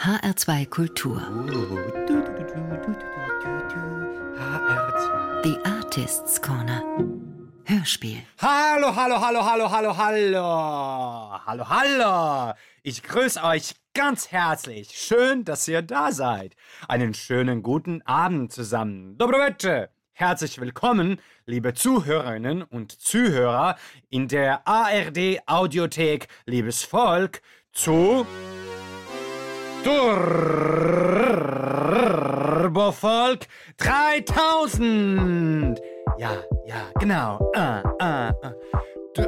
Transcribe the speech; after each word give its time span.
HR2 0.00 0.66
Kultur. 0.70 1.20
The 5.42 5.58
Artists 5.66 6.40
Corner. 6.40 6.82
Hörspiel. 7.64 8.22
Hallo, 8.40 8.96
hallo, 8.96 9.20
hallo, 9.20 9.44
hallo, 9.44 9.70
hallo, 9.70 9.94
hallo. 9.94 11.40
Hallo, 11.44 11.68
hallo. 11.68 12.54
Ich 12.82 13.02
grüße 13.02 13.44
euch 13.44 13.74
ganz 13.92 14.32
herzlich. 14.32 14.88
Schön, 14.92 15.44
dass 15.44 15.68
ihr 15.68 15.82
da 15.82 16.12
seid. 16.12 16.56
Einen 16.88 17.12
schönen 17.12 17.62
guten 17.62 18.00
Abend 18.06 18.54
zusammen. 18.54 19.18
Dobroveče. 19.18 19.90
Herzlich 20.14 20.58
willkommen, 20.58 21.20
liebe 21.44 21.74
Zuhörerinnen 21.74 22.62
und 22.62 22.92
Zuhörer 22.92 23.76
in 24.08 24.28
der 24.28 24.66
ARD 24.66 25.40
Audiothek, 25.44 26.28
liebes 26.46 26.84
Volk, 26.84 27.42
zu 27.72 28.26
Turbovolk 32.70 33.46
3000. 33.76 35.80
Ja, 36.18 36.30
ja, 36.66 36.76
genau. 36.98 37.38
Uh, 37.56 37.80
uh, 38.02 38.30
uh. 38.42 38.52
Du, 39.14 39.22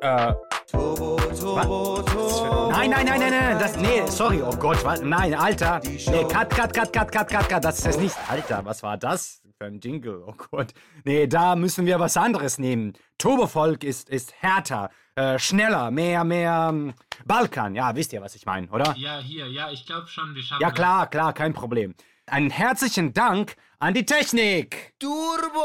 äh, 0.00 0.32
Turbo, 0.70 1.16
Turbo, 1.16 2.02
Turbo. 2.02 2.70
Nein, 2.70 2.90
nein, 2.90 3.06
nein, 3.06 3.20
nein, 3.20 3.30
nein, 3.30 3.58
das, 3.58 3.76
nee, 3.78 4.06
sorry, 4.06 4.42
oh 4.42 4.54
Gott, 4.56 4.84
was, 4.84 5.00
nein, 5.00 5.32
Alter, 5.34 5.80
nee, 5.84 6.24
cut, 6.24 6.50
cut, 6.50 6.74
cut, 6.74 6.92
cut, 6.92 7.10
cut, 7.10 7.28
cut, 7.30 7.48
cut, 7.48 7.64
das 7.64 7.86
ist 7.86 7.98
nicht, 7.98 8.14
Alter, 8.28 8.62
was 8.66 8.82
war 8.82 8.98
das 8.98 9.40
für 9.56 9.64
ein 9.64 9.80
Jingle, 9.80 10.22
oh 10.26 10.34
Gott, 10.50 10.74
nee, 11.04 11.26
da 11.26 11.56
müssen 11.56 11.86
wir 11.86 11.98
was 11.98 12.18
anderes 12.18 12.58
nehmen, 12.58 12.92
Turbovolk 13.16 13.82
ist, 13.82 14.10
ist 14.10 14.34
härter, 14.42 14.90
äh, 15.14 15.38
schneller, 15.38 15.90
mehr, 15.90 16.22
mehr, 16.24 16.68
ähm, 16.70 16.92
Balkan, 17.24 17.74
ja, 17.74 17.96
wisst 17.96 18.12
ihr, 18.12 18.20
was 18.20 18.34
ich 18.34 18.44
meine, 18.44 18.68
oder? 18.68 18.94
Ja, 18.98 19.20
hier, 19.20 19.46
ja, 19.48 19.70
ich 19.70 19.86
glaube 19.86 20.06
schon, 20.08 20.34
wir 20.34 20.42
schaffen 20.42 20.60
Ja, 20.60 20.68
das. 20.68 20.76
klar, 20.76 21.08
klar, 21.08 21.32
kein 21.32 21.54
Problem. 21.54 21.94
Einen 22.26 22.50
herzlichen 22.50 23.14
Dank 23.14 23.56
an 23.78 23.94
die 23.94 24.04
Technik. 24.04 24.92
Turbo. 25.00 25.64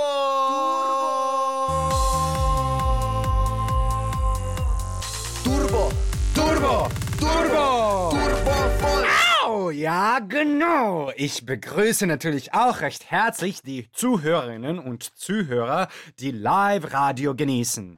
Ja, 9.73 10.19
genau. 10.19 11.11
Ich 11.15 11.45
begrüße 11.45 12.07
natürlich 12.07 12.53
auch 12.53 12.81
recht 12.81 13.09
herzlich 13.11 13.61
die 13.61 13.89
Zuhörerinnen 13.91 14.79
und 14.79 15.03
Zuhörer, 15.17 15.87
die 16.19 16.31
Live-Radio 16.31 17.35
genießen. 17.35 17.97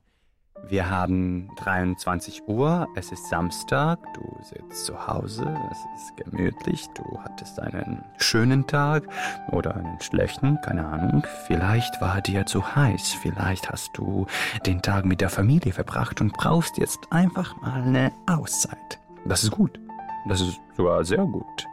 Wir 0.68 0.90
haben 0.90 1.50
23 1.58 2.48
Uhr, 2.48 2.88
es 2.96 3.12
ist 3.12 3.30
Samstag, 3.30 4.00
du 4.16 4.40
sitzt 4.42 4.86
zu 4.86 5.06
Hause, 5.06 5.44
es 5.70 5.78
ist 6.02 6.18
gemütlich, 6.18 6.88
du 6.96 7.20
hattest 7.20 7.60
einen 7.60 8.04
schönen 8.18 8.66
Tag 8.66 9.04
oder 9.52 9.76
einen 9.76 10.00
schlechten, 10.02 10.58
keine 10.62 10.88
Ahnung. 10.88 11.28
Vielleicht 11.46 12.00
war 12.02 12.22
dir 12.22 12.46
zu 12.46 12.76
heiß, 12.76 13.14
vielleicht 13.22 13.70
hast 13.70 13.92
du 13.96 14.26
den 14.66 14.82
Tag 14.82 15.06
mit 15.06 15.22
der 15.22 15.30
Familie 15.30 15.74
verbracht 15.74 16.22
und 16.22 16.34
brauchst 16.34 16.78
jetzt 16.78 17.00
einfach 17.12 17.56
mal 17.62 17.84
eine 17.84 18.12
Auszeit. 18.26 19.00
Das 19.26 19.44
ist 19.44 19.52
gut. 19.52 19.85
Das 20.28 20.42
ist 20.42 20.60
sogar 20.76 21.06
sehr 21.06 21.26
gut. 21.26 21.68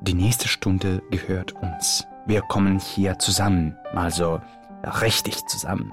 Die 0.00 0.14
nächste 0.14 0.48
Stunde 0.48 1.02
gehört 1.10 1.52
uns. 1.52 2.06
Wir 2.26 2.42
kommen 2.42 2.78
hier 2.78 3.18
zusammen, 3.18 3.76
also 3.94 4.40
richtig 5.02 5.46
zusammen. 5.46 5.92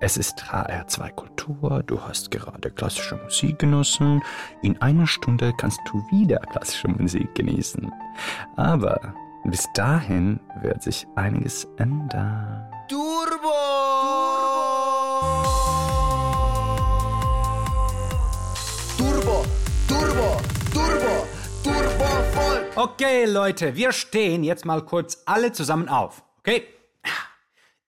Es 0.00 0.16
ist 0.16 0.44
HR2 0.44 1.10
Kultur, 1.12 1.82
du 1.82 2.00
hast 2.00 2.30
gerade 2.30 2.70
klassische 2.70 3.16
Musik 3.16 3.58
genossen. 3.58 4.22
In 4.62 4.80
einer 4.80 5.06
Stunde 5.06 5.52
kannst 5.56 5.80
du 5.90 5.98
wieder 6.10 6.38
klassische 6.38 6.88
Musik 6.88 7.34
genießen. 7.34 7.92
Aber 8.56 9.14
bis 9.44 9.66
dahin 9.74 10.40
wird 10.62 10.82
sich 10.82 11.06
einiges 11.16 11.66
ändern. 11.76 12.70
Turbo. 12.88 13.49
Okay, 22.82 23.26
Leute, 23.26 23.76
wir 23.76 23.92
stehen 23.92 24.42
jetzt 24.42 24.64
mal 24.64 24.80
kurz 24.80 25.22
alle 25.26 25.52
zusammen 25.52 25.90
auf. 25.90 26.22
Okay? 26.38 26.62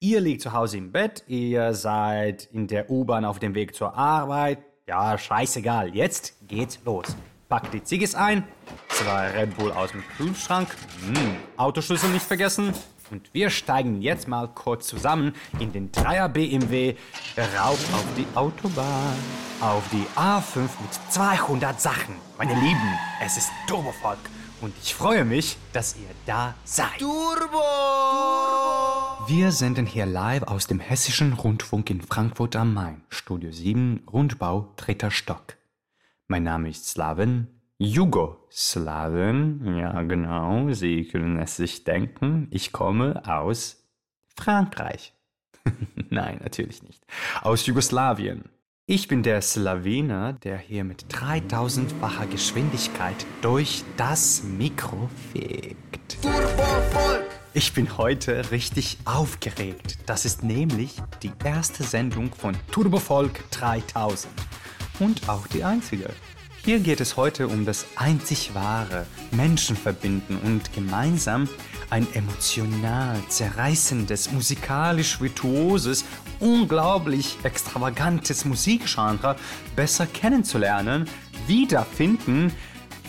Ihr 0.00 0.20
liegt 0.20 0.42
zu 0.42 0.53
Hause 0.53 0.76
im 0.76 0.92
Bett, 0.92 1.25
ihr 1.28 1.72
seid 1.72 2.50
in 2.53 2.66
der 2.66 2.91
U-Bahn 2.91 3.25
auf 3.25 3.38
dem 3.38 3.54
Weg 3.54 3.75
zur 3.75 3.97
Arbeit. 3.97 4.58
Ja, 4.86 5.16
scheißegal, 5.16 5.94
jetzt 5.94 6.34
geht's 6.47 6.78
los. 6.84 7.16
Packt 7.48 7.72
die 7.72 7.82
Ziggis 7.82 8.14
ein, 8.14 8.47
zwei 8.88 9.28
Red 9.31 9.56
Bull 9.56 9.72
aus 9.72 9.92
dem 9.92 10.04
Kühlschrank, 10.19 10.69
hm, 11.06 11.36
Autoschlüssel 11.56 12.10
nicht 12.10 12.26
vergessen. 12.26 12.75
Und 13.10 13.32
wir 13.32 13.48
steigen 13.48 14.02
jetzt 14.02 14.28
mal 14.28 14.47
kurz 14.48 14.88
zusammen 14.88 15.34
in 15.58 15.72
den 15.72 15.91
Dreier 15.91 16.28
BMW 16.28 16.97
rauf 17.58 17.78
auf 17.94 18.06
die 18.19 18.26
Autobahn. 18.34 19.16
Auf 19.62 19.84
die 19.91 20.04
A5 20.19 20.60
mit 20.60 21.12
200 21.12 21.81
Sachen. 21.81 22.16
Meine 22.36 22.52
Lieben, 22.52 22.98
es 23.25 23.38
ist 23.38 23.50
Turbovolk. 23.66 24.19
Und 24.62 24.72
ich 24.80 24.94
freue 24.94 25.24
mich, 25.24 25.56
dass 25.72 25.96
ihr 25.96 26.08
da 26.24 26.54
seid. 26.62 27.00
Turbo. 27.00 27.58
Wir 29.26 29.50
senden 29.50 29.86
hier 29.86 30.06
live 30.06 30.44
aus 30.44 30.68
dem 30.68 30.78
Hessischen 30.78 31.32
Rundfunk 31.32 31.90
in 31.90 32.00
Frankfurt 32.00 32.54
am 32.54 32.72
Main, 32.72 33.02
Studio 33.08 33.50
7, 33.50 34.04
Rundbau, 34.12 34.72
dritter 34.76 35.10
Stock. 35.10 35.56
Mein 36.28 36.44
Name 36.44 36.68
ist 36.68 36.88
Slaven, 36.88 37.48
Jugoslawen, 37.78 39.76
ja 39.76 40.00
genau, 40.02 40.72
Sie 40.72 41.08
können 41.08 41.40
es 41.40 41.56
sich 41.56 41.82
denken, 41.82 42.46
ich 42.52 42.70
komme 42.70 43.20
aus 43.26 43.84
Frankreich. 44.36 45.12
Nein, 46.08 46.38
natürlich 46.40 46.84
nicht. 46.84 47.04
Aus 47.42 47.66
Jugoslawien. 47.66 48.44
Ich 48.87 49.06
bin 49.06 49.22
der 49.22 49.41
Slawiner, 49.43 50.32
der 50.32 50.59
hier 50.59 50.82
mit 50.82 51.04
3000-facher 51.04 52.26
Geschwindigkeit 52.26 53.15
durch 53.41 53.84
das 53.97 54.43
Mikro 54.43 55.09
fegt. 55.32 56.19
Ich 57.54 57.72
bin 57.75 57.97
heute 57.97 58.50
richtig 58.50 58.98
aufgeregt. 59.04 59.98
Das 60.06 60.25
ist 60.25 60.43
nämlich 60.43 60.97
die 61.22 61.31
erste 61.44 61.84
Sendung 61.84 62.34
von 62.34 62.56
Turbovolk 62.72 63.48
3000. 63.53 64.34
Und 64.99 65.28
auch 65.28 65.47
die 65.47 65.62
einzige. 65.62 66.10
Hier 66.64 66.78
geht 66.78 67.00
es 67.00 67.16
heute 67.16 67.48
um 67.48 67.64
das 67.64 67.86
einzig 67.96 68.54
wahre, 68.54 69.04
Menschen 69.32 69.74
verbinden 69.74 70.38
und 70.44 70.72
gemeinsam 70.72 71.48
ein 71.90 72.06
emotional 72.14 73.20
zerreißendes, 73.28 74.30
musikalisch 74.30 75.20
virtuoses, 75.20 76.04
unglaublich 76.38 77.36
extravagantes 77.42 78.44
Musikgenre 78.44 79.34
besser 79.74 80.06
kennenzulernen, 80.06 81.08
wiederfinden, 81.48 82.52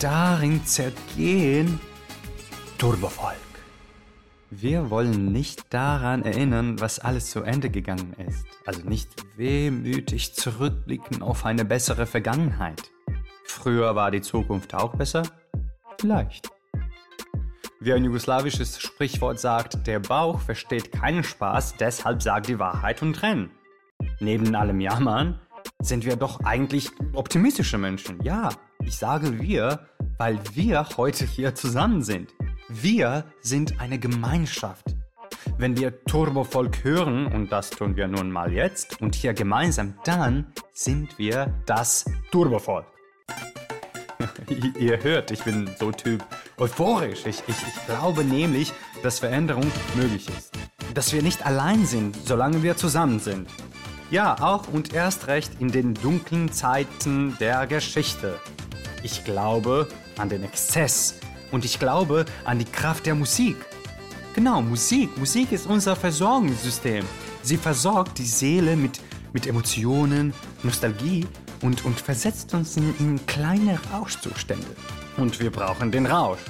darin 0.00 0.66
zergehen. 0.66 1.78
Turbovolk. 2.76 3.36
Wir 4.50 4.90
wollen 4.90 5.30
nicht 5.30 5.72
daran 5.72 6.24
erinnern, 6.24 6.80
was 6.80 6.98
alles 6.98 7.30
zu 7.30 7.42
Ende 7.42 7.70
gegangen 7.70 8.14
ist. 8.26 8.46
Also 8.66 8.80
nicht 8.82 9.10
wehmütig 9.36 10.34
zurückblicken 10.34 11.22
auf 11.22 11.44
eine 11.44 11.64
bessere 11.64 12.06
Vergangenheit. 12.06 12.93
Früher 13.44 13.94
war 13.94 14.10
die 14.10 14.20
Zukunft 14.20 14.74
auch 14.74 14.94
besser? 14.94 15.22
Vielleicht. 16.00 16.50
Wie 17.80 17.92
ein 17.92 18.04
jugoslawisches 18.04 18.80
Sprichwort 18.80 19.38
sagt, 19.38 19.86
der 19.86 20.00
Bauch 20.00 20.40
versteht 20.40 20.90
keinen 20.92 21.22
Spaß, 21.22 21.76
deshalb 21.76 22.22
sagt 22.22 22.48
die 22.48 22.58
Wahrheit 22.58 23.02
und 23.02 23.22
renn. 23.22 23.50
Neben 24.20 24.54
allem 24.54 24.80
Jammern 24.80 25.38
sind 25.80 26.04
wir 26.04 26.16
doch 26.16 26.40
eigentlich 26.40 26.90
optimistische 27.12 27.78
Menschen. 27.78 28.22
Ja, 28.22 28.50
ich 28.82 28.96
sage 28.96 29.40
wir, 29.40 29.88
weil 30.18 30.40
wir 30.54 30.88
heute 30.96 31.26
hier 31.26 31.54
zusammen 31.54 32.02
sind. 32.02 32.32
Wir 32.68 33.24
sind 33.40 33.80
eine 33.80 33.98
Gemeinschaft. 33.98 34.96
Wenn 35.58 35.76
wir 35.76 36.04
Turbovolk 36.04 36.84
hören, 36.84 37.26
und 37.26 37.52
das 37.52 37.70
tun 37.70 37.96
wir 37.96 38.08
nun 38.08 38.30
mal 38.30 38.52
jetzt, 38.52 39.00
und 39.02 39.14
hier 39.14 39.34
gemeinsam, 39.34 39.94
dann 40.04 40.52
sind 40.72 41.18
wir 41.18 41.54
das 41.66 42.04
Turbovolk. 42.30 42.93
Ihr 44.78 45.02
hört, 45.02 45.30
ich 45.30 45.42
bin 45.42 45.70
so 45.78 45.92
Typ 45.92 46.24
euphorisch. 46.58 47.26
Ich, 47.26 47.42
ich, 47.46 47.56
ich 47.68 47.86
glaube 47.86 48.24
nämlich, 48.24 48.72
dass 49.02 49.18
Veränderung 49.18 49.70
möglich 49.94 50.28
ist. 50.28 50.52
Dass 50.94 51.12
wir 51.12 51.22
nicht 51.22 51.44
allein 51.44 51.86
sind, 51.86 52.16
solange 52.24 52.62
wir 52.62 52.76
zusammen 52.76 53.20
sind. 53.20 53.48
Ja, 54.10 54.36
auch 54.40 54.68
und 54.68 54.94
erst 54.94 55.26
recht 55.26 55.52
in 55.60 55.70
den 55.70 55.94
dunklen 55.94 56.52
Zeiten 56.52 57.36
der 57.40 57.66
Geschichte. 57.66 58.38
Ich 59.02 59.24
glaube 59.24 59.88
an 60.18 60.28
den 60.28 60.44
Exzess 60.44 61.16
und 61.50 61.64
ich 61.64 61.78
glaube 61.78 62.24
an 62.44 62.58
die 62.58 62.64
Kraft 62.64 63.06
der 63.06 63.14
Musik. 63.14 63.56
Genau, 64.34 64.62
Musik. 64.62 65.16
Musik 65.18 65.52
ist 65.52 65.66
unser 65.66 65.96
Versorgungssystem. 65.96 67.04
Sie 67.42 67.56
versorgt 67.56 68.18
die 68.18 68.26
Seele 68.26 68.76
mit, 68.76 69.00
mit 69.32 69.46
Emotionen, 69.46 70.32
Nostalgie 70.62 71.26
und, 71.64 71.84
und 71.86 71.98
versetzt 71.98 72.52
uns 72.54 72.76
in, 72.76 72.94
in 72.98 73.26
kleine 73.26 73.78
Rauschzustände. 73.90 74.66
Und 75.16 75.40
wir 75.40 75.50
brauchen 75.50 75.90
den 75.90 76.04
Rausch. 76.06 76.40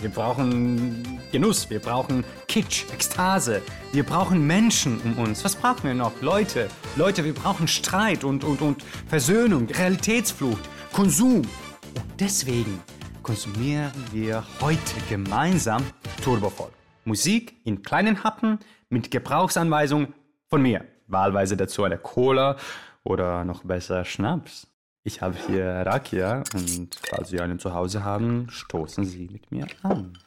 Wir 0.00 0.08
brauchen 0.08 1.20
Genuss, 1.30 1.68
wir 1.70 1.80
brauchen 1.80 2.24
Kitsch, 2.48 2.84
Ekstase. 2.92 3.62
Wir 3.92 4.04
brauchen 4.04 4.46
Menschen 4.46 5.00
um 5.02 5.18
uns. 5.18 5.44
Was 5.44 5.54
brauchen 5.54 5.84
wir 5.84 5.94
noch? 5.94 6.20
Leute, 6.20 6.68
Leute, 6.96 7.24
wir 7.24 7.34
brauchen 7.34 7.68
Streit 7.68 8.24
und, 8.24 8.42
und, 8.42 8.60
und 8.62 8.82
Versöhnung, 9.06 9.68
Realitätsflucht, 9.68 10.62
Konsum. 10.92 11.42
Und 11.42 12.04
deswegen 12.18 12.80
konsumieren 13.22 13.92
wir 14.12 14.44
heute 14.60 14.94
gemeinsam 15.08 15.82
Turbofolk. 16.22 16.72
Musik 17.04 17.54
in 17.64 17.82
kleinen 17.82 18.24
Happen 18.24 18.58
mit 18.88 19.10
Gebrauchsanweisung 19.10 20.14
von 20.48 20.62
mir. 20.62 20.86
Wahlweise 21.06 21.56
dazu 21.56 21.84
eine 21.84 21.98
Cola 21.98 22.56
oder 23.04 23.44
noch 23.44 23.62
besser 23.64 24.04
Schnaps. 24.04 24.66
Ich 25.04 25.20
habe 25.20 25.36
hier 25.46 25.66
Rakia 25.86 26.42
und 26.54 26.98
falls 27.10 27.28
Sie 27.28 27.40
einen 27.40 27.58
zu 27.58 27.74
Hause 27.74 28.02
haben, 28.02 28.48
stoßen 28.48 29.04
Sie 29.04 29.28
mit 29.30 29.52
mir 29.52 29.66
an. 29.82 30.18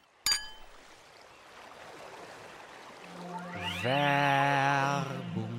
Werbung. 3.82 5.50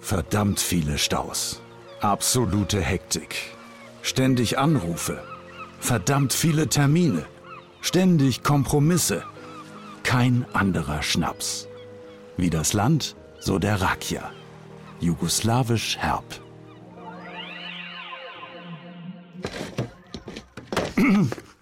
Verdammt 0.00 0.60
viele 0.60 0.98
Staus. 0.98 1.60
Absolute 2.00 2.80
Hektik. 2.80 3.56
Ständig 4.02 4.58
Anrufe. 4.58 5.22
Verdammt 5.78 6.32
viele 6.32 6.68
Termine. 6.68 7.26
Ständig 7.80 8.42
Kompromisse. 8.42 9.24
Kein 10.02 10.46
anderer 10.52 11.02
Schnaps. 11.02 11.68
Wie 12.36 12.50
das 12.50 12.72
Land, 12.72 13.16
so 13.38 13.58
der 13.58 13.80
Rakia. 13.80 14.30
Jugoslawisch 15.00 15.96
herb. 15.98 16.24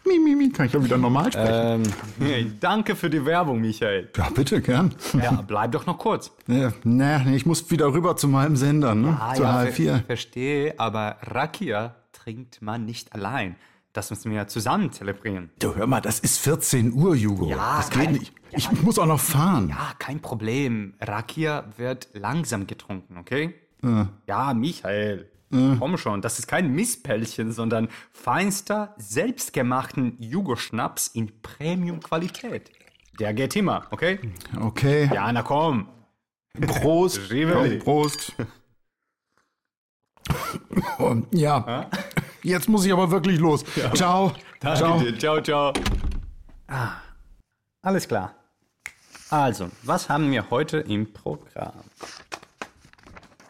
Mimimi, 0.05 0.51
kann 0.51 0.67
ich 0.67 0.73
ja 0.73 0.83
wieder 0.83 0.97
normal 0.97 1.31
sprechen. 1.33 1.85
Ähm, 1.85 2.27
hey, 2.27 2.53
danke 2.61 2.97
für 2.97 3.11
die 3.11 3.25
Werbung, 3.25 3.61
Michael. 3.61 4.11
ja, 4.17 4.29
bitte, 4.31 4.61
gern. 4.63 4.95
Ja, 5.23 5.33
bleib 5.47 5.73
doch 5.73 5.85
noch 5.87 5.99
kurz. 5.99 6.31
Ja, 6.47 6.73
nee, 6.85 7.37
ich 7.37 7.45
muss 7.45 7.71
wieder 7.71 7.93
rüber 7.93 8.17
zu 8.17 8.27
meinem 8.29 8.57
Sender, 8.57 8.95
ne? 8.95 9.17
Ah, 9.21 9.35
zu 9.35 9.43
ja, 9.43 9.61
H4. 9.63 9.73
ver 9.73 9.99
verstehe, 10.07 10.75
aber 10.79 11.17
Rakia 11.23 11.95
trinkt 12.13 12.63
man 12.63 12.85
nicht 12.87 13.13
allein. 13.13 13.57
Das 13.93 14.11
müssen 14.11 14.31
wir 14.33 14.47
zusammen 14.49 14.93
zelebrieren. 14.93 15.51
Du 15.59 15.75
hör 15.75 15.87
mal, 15.87 16.01
das 16.01 16.21
ist 16.21 16.39
14 16.39 16.93
Uhr, 16.93 17.15
Jugo. 17.15 17.49
Ja, 17.49 17.79
das 17.79 17.91
geht 17.91 18.05
kein- 18.05 18.21
nicht. 18.53 18.71
Ich 18.73 18.83
muss 18.83 18.99
auch 18.99 19.07
noch 19.07 19.21
fahren. 19.21 19.69
Ja, 19.69 19.93
kein 19.99 20.21
Problem. 20.21 20.95
Rakia 21.01 21.65
wird 21.77 22.09
langsam 22.13 22.67
getrunken, 22.67 23.17
okay? 23.19 23.55
Ja, 24.27 24.55
Michael. 24.55 25.31
Komm 25.51 25.97
schon, 25.97 26.21
das 26.21 26.39
ist 26.39 26.47
kein 26.47 26.75
Misspellchen, 26.75 27.53
sondern 27.53 27.89
feinster, 28.13 28.95
selbstgemachten 28.99 30.21
Jugo-Schnaps 30.21 31.09
in 31.09 31.41
Premium-Qualität. 31.41 32.71
Der 33.19 33.33
geht 33.33 33.57
immer, 33.57 33.87
okay? 33.91 34.19
Okay. 34.61 35.11
Ja, 35.13 35.33
na 35.33 35.43
komm. 35.43 35.89
Prost. 36.67 37.21
Komm, 37.31 37.79
Prost. 37.79 38.33
Ja. 41.31 41.89
Jetzt 42.43 42.69
muss 42.69 42.85
ich 42.85 42.93
aber 42.93 43.11
wirklich 43.11 43.39
los. 43.39 43.65
Ciao. 43.95 44.33
Ciao. 44.61 44.99
Danke 44.99 45.13
dir. 45.13 45.19
Ciao, 45.19 45.41
ciao. 45.41 45.73
Ah, 46.67 46.97
alles 47.83 48.07
klar. 48.07 48.35
Also, 49.31 49.71
was 49.83 50.09
haben 50.09 50.31
wir 50.31 50.49
heute 50.49 50.79
im 50.79 51.13
Programm? 51.13 51.85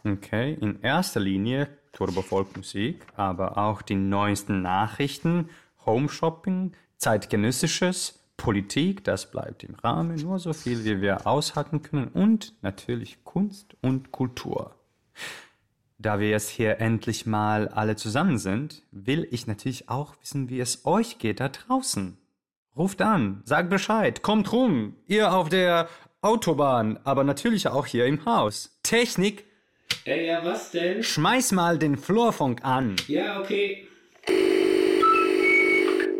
Okay, 0.04 0.54
in 0.60 0.82
erster 0.82 1.20
Linie 1.20 1.68
Turbofolk-Musik, 1.92 3.06
aber 3.16 3.58
auch 3.58 3.82
die 3.82 3.94
neuesten 3.94 4.60
Nachrichten, 4.60 5.50
Home-Shopping, 5.86 6.72
zeitgenössisches, 6.96 8.18
Politik, 8.36 9.04
das 9.04 9.30
bleibt 9.30 9.62
im 9.62 9.76
Rahmen, 9.76 10.16
nur 10.16 10.40
so 10.40 10.52
viel, 10.52 10.84
wie 10.84 11.00
wir 11.00 11.28
aushalten 11.28 11.82
können 11.82 12.08
und 12.08 12.54
natürlich 12.62 13.22
Kunst 13.22 13.76
und 13.80 14.10
Kultur. 14.10 14.74
Da 15.98 16.18
wir 16.18 16.30
jetzt 16.30 16.48
hier 16.48 16.80
endlich 16.80 17.24
mal 17.24 17.68
alle 17.68 17.94
zusammen 17.94 18.38
sind, 18.38 18.82
will 18.90 19.28
ich 19.30 19.46
natürlich 19.46 19.88
auch 19.88 20.14
wissen, 20.20 20.48
wie 20.48 20.60
es 20.60 20.84
euch 20.86 21.18
geht 21.18 21.38
da 21.38 21.48
draußen. 21.48 22.18
Ruft 22.78 23.02
an, 23.02 23.42
sagt 23.44 23.70
Bescheid, 23.70 24.22
kommt 24.22 24.52
rum, 24.52 24.94
ihr 25.08 25.32
auf 25.34 25.48
der 25.48 25.88
Autobahn, 26.22 26.98
aber 27.02 27.24
natürlich 27.24 27.66
auch 27.66 27.86
hier 27.86 28.06
im 28.06 28.24
Haus. 28.24 28.78
Technik, 28.84 29.44
Ey, 30.04 30.28
ja, 30.28 30.44
was 30.44 30.70
denn? 30.70 31.02
schmeiß 31.02 31.50
mal 31.52 31.76
den 31.76 31.96
Flurfunk 31.96 32.64
an. 32.64 32.94
Ja, 33.08 33.40
okay. 33.40 33.88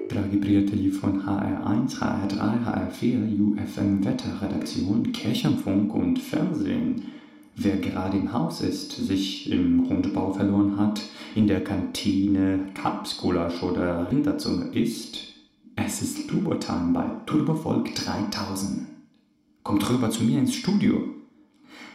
Bragibriateli 0.08 0.90
von 0.90 1.22
HR1, 1.24 2.00
HR3, 2.00 2.64
HR4, 2.64 3.40
UFM 3.40 4.04
Wetterredaktion, 4.04 5.12
Kirchenfunk 5.12 5.94
und 5.94 6.18
Fernsehen. 6.18 7.12
Wer 7.54 7.76
gerade 7.76 8.16
im 8.16 8.32
Haus 8.32 8.62
ist, 8.62 8.92
sich 8.92 9.50
im 9.52 9.80
Rundbau 9.80 10.32
verloren 10.32 10.76
hat, 10.76 11.02
in 11.34 11.46
der 11.46 11.62
Kantine 11.62 12.68
Kapsgulasch 12.74 13.62
oder 13.62 14.10
Rinderzunge 14.10 14.74
isst, 14.76 15.27
es 15.84 16.02
ist 16.02 16.28
Turbo-Time 16.28 16.92
bei 16.92 17.06
Turbovolk 17.26 17.94
3000. 17.94 18.86
Kommt 19.62 19.88
rüber 19.88 20.10
zu 20.10 20.24
mir 20.24 20.38
ins 20.38 20.54
Studio. 20.54 21.02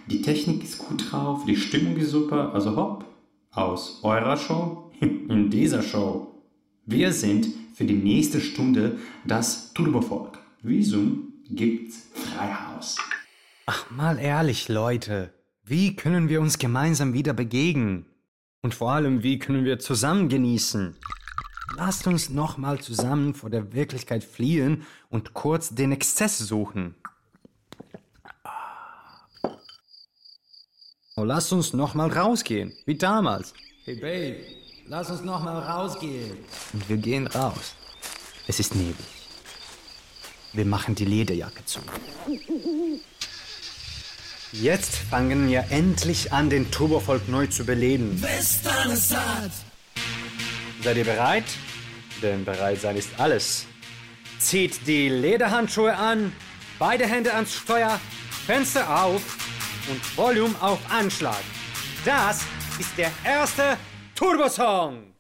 Die 0.08 0.22
Technik 0.22 0.64
ist 0.64 0.80
gut 0.80 1.12
drauf, 1.12 1.46
die 1.46 1.56
Stimmung 1.56 1.98
ist 1.98 2.12
super, 2.12 2.54
also 2.54 2.76
hopp, 2.76 3.06
aus 3.52 4.00
eurer 4.04 4.38
Show 4.38 4.92
in 5.00 5.50
dieser 5.50 5.82
Show. 5.82 6.44
Wir 6.86 7.12
sind 7.12 7.48
für 7.74 7.86
die 7.86 7.96
nächste 7.96 8.42
Stunde 8.42 9.00
das 9.26 9.74
Turbovolk. 9.74 10.40
Visum 10.62 11.34
gibt's 11.50 12.08
Freihaus. 12.14 12.98
Ach, 13.66 13.90
mal 13.92 14.18
ehrlich, 14.20 14.70
Leute. 14.70 15.34
Wie 15.66 15.96
können 15.96 16.30
wir 16.30 16.42
uns 16.42 16.58
gemeinsam 16.58 17.14
wieder 17.14 17.34
begegnen? 17.34 18.06
Und 18.62 18.74
vor 18.74 18.92
allem, 18.92 19.24
wie 19.24 19.40
können 19.40 19.66
wir 19.66 19.80
zusammen 19.80 20.30
genießen? 20.30 20.96
Lasst 21.72 22.08
uns 22.08 22.30
nochmal 22.30 22.80
zusammen 22.80 23.34
vor 23.34 23.50
der 23.50 23.74
Wirklichkeit 23.74 24.24
fliehen 24.24 24.86
und 25.10 25.34
kurz 25.34 25.70
den 25.70 25.92
Exzess 25.92 26.38
suchen. 26.38 26.96
Oh, 31.16 31.24
lasst 31.24 31.54
uns 31.54 31.74
nochmal 31.74 32.12
rausgehen, 32.12 32.74
wie 32.86 32.98
damals. 32.98 33.54
Hey 33.86 33.96
Babe, 33.96 34.44
lass 34.88 35.10
uns 35.10 35.22
nochmal 35.22 35.62
rausgehen. 35.62 36.38
Und 36.74 36.90
wir 36.90 36.98
gehen 36.98 37.28
raus. 37.28 37.76
Es 38.48 38.60
ist 38.60 38.76
neblig. 38.76 39.08
Wir 40.54 40.66
machen 40.66 40.96
die 40.96 41.06
Lederjacke 41.06 41.66
zu. 41.66 41.80
Jetzt 44.52 44.96
fangen 44.96 45.48
wir 45.48 45.66
endlich 45.72 46.32
an, 46.32 46.50
den 46.50 46.70
Turbovolk 46.70 47.28
neu 47.28 47.48
zu 47.48 47.66
beleben. 47.66 48.22
Seid 50.84 50.98
ihr 50.98 51.06
bereit? 51.06 51.46
Denn 52.22 52.44
bereit 52.44 52.82
sein 52.82 52.98
ist 52.98 53.18
alles. 53.18 53.66
Zieht 54.40 54.86
die 54.86 55.08
Lederhandschuhe 55.08 55.96
an, 55.96 56.34
beide 56.78 57.06
Hände 57.06 57.34
ans 57.34 57.56
Steuer, 57.56 58.02
Fenster 58.46 59.04
auf 59.04 59.22
und 59.90 60.18
Volume 60.18 60.56
auf 60.62 60.80
Anschlag. 60.92 61.42
Das 62.04 62.42
ist 62.80 62.98
der 62.98 63.12
erste 63.24 63.78
Turbosong. 64.14 65.13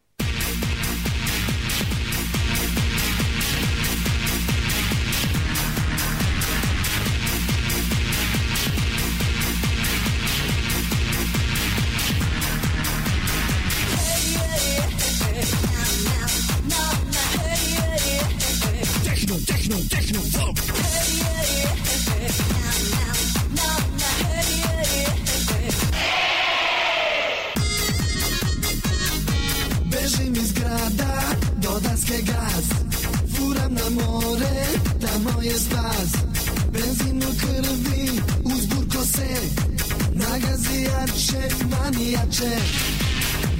Manijače 42.13 42.57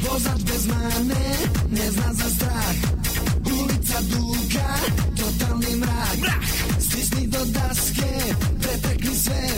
Vozač 0.02 0.42
bez 0.52 0.68
mane, 0.68 1.26
ne 1.72 1.92
zna 1.92 2.14
za 2.14 2.30
strah. 2.30 2.76
Ulica 3.62 4.00
duga, 4.12 4.76
totalni 5.18 5.76
mrak. 5.76 6.34
Stisni 6.80 7.28
do 7.28 7.38
daske, 7.46 8.12
pretekni 8.62 9.16
sve. 9.16 9.50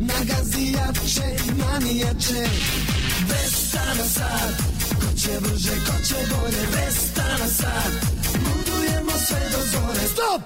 Nagazijače, 0.00 1.28
manijače 1.58 2.48
Bez 3.28 3.68
stana 3.68 4.04
sad, 4.04 4.54
ko 5.00 5.18
će 5.20 5.40
brže, 5.40 5.76
ko 5.86 6.04
će 6.08 6.14
bolje, 6.14 6.66
Vesta 6.76 7.22
na 7.38 7.46
sad, 7.46 7.92
ludujemo 8.34 9.12
sve 9.26 9.40
do 9.52 9.58
zore. 9.72 10.08
Stop! 10.08 10.42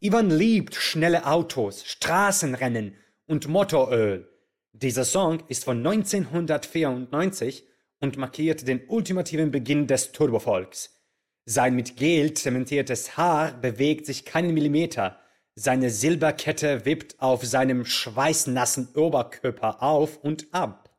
Ivan 0.00 0.28
liebt 0.28 0.74
schnelle 0.74 1.20
Autos, 1.24 1.84
Straßenrennen 1.86 2.90
und 3.28 3.46
Motoröl. 3.46 4.29
Dieser 4.72 5.04
Song 5.04 5.42
ist 5.48 5.64
von 5.64 5.78
1994 5.78 7.66
und 7.98 8.16
markiert 8.16 8.66
den 8.68 8.86
ultimativen 8.88 9.50
Beginn 9.50 9.86
des 9.86 10.12
Turbofolks. 10.12 10.96
Sein 11.44 11.74
mit 11.74 11.96
Gel 11.96 12.34
zementiertes 12.34 13.16
Haar 13.16 13.52
bewegt 13.52 14.06
sich 14.06 14.24
keinen 14.24 14.54
Millimeter. 14.54 15.18
Seine 15.54 15.90
Silberkette 15.90 16.84
wippt 16.86 17.20
auf 17.20 17.44
seinem 17.44 17.84
schweißnassen 17.84 18.94
Oberkörper 18.94 19.82
auf 19.82 20.18
und 20.18 20.46
ab. 20.52 20.96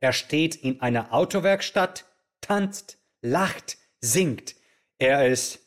Er 0.00 0.12
steht 0.12 0.56
in 0.56 0.82
einer 0.82 1.14
Autowerkstatt, 1.14 2.04
tanzt, 2.42 2.98
lacht, 3.22 3.78
singt. 4.00 4.54
Er 4.98 5.26
ist, 5.26 5.60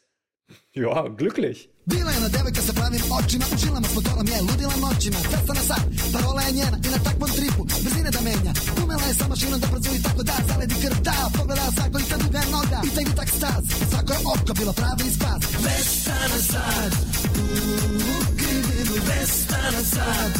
ja, 0.71 1.07
glücklich. 1.07 1.71
Bila 1.87 2.11
je 2.11 2.15
jedna 2.15 2.29
devojka 2.37 2.61
sa 2.61 2.73
pravim 2.73 3.01
očima 3.17 3.45
U 3.53 3.57
žilama 3.57 3.87
s 3.91 3.95
motorom 3.95 4.27
je 4.27 4.41
ludila 4.41 4.75
noćima 4.85 5.19
Cesta 5.31 5.53
na 5.59 5.63
sat, 5.69 5.85
parola 6.13 6.41
je 6.41 6.51
njena 6.51 6.77
I 6.85 6.89
na 6.95 6.99
takvom 7.07 7.29
tripu, 7.37 7.63
brzine 7.83 8.09
da 8.15 8.21
menja 8.21 8.53
Umela 8.83 9.05
je 9.09 9.13
sa 9.13 9.27
mašinom 9.27 9.59
da 9.59 9.67
brzuje 9.67 10.01
tako 10.07 10.23
da 10.23 10.35
Zaledi 10.47 10.75
krv 10.81 10.97
da, 11.07 11.17
pogleda 11.37 11.67
svako 11.75 11.97
i 11.99 12.09
ta 12.09 12.17
duga 12.17 12.39
je 12.39 12.47
noga 12.55 12.79
I 12.87 12.89
taj 12.95 13.03
vitak 13.09 13.29
staz, 13.37 13.63
svako 13.89 14.11
je 14.13 14.19
oko 14.33 14.53
bilo 14.59 14.73
pravi 14.79 15.07
spas 15.17 15.41
Vesta 15.65 16.17
na 16.31 16.39
sad, 16.51 16.91
u 17.35 18.17
krivinu 18.39 18.95
Vesta 19.09 19.61
na 19.75 19.83
sad, 19.93 20.31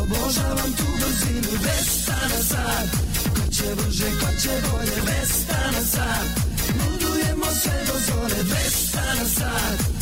obožavam 0.00 0.70
tu 0.78 0.88
brzinu 1.02 1.52
Vesta 1.66 2.18
na 2.32 2.40
sad, 2.50 2.86
ko 3.34 3.42
će 3.54 3.68
brže, 3.78 4.08
ko 4.20 4.28
će 4.42 4.54
bolje 4.66 4.98
Vesta 5.10 5.60
na 5.74 5.82
sad, 5.94 6.26
ludujemo 6.80 7.48
sve 7.62 7.78
do 7.88 7.96
zore 8.06 8.40
Vesta 8.52 9.04
na 9.18 9.26
sad, 9.36 10.01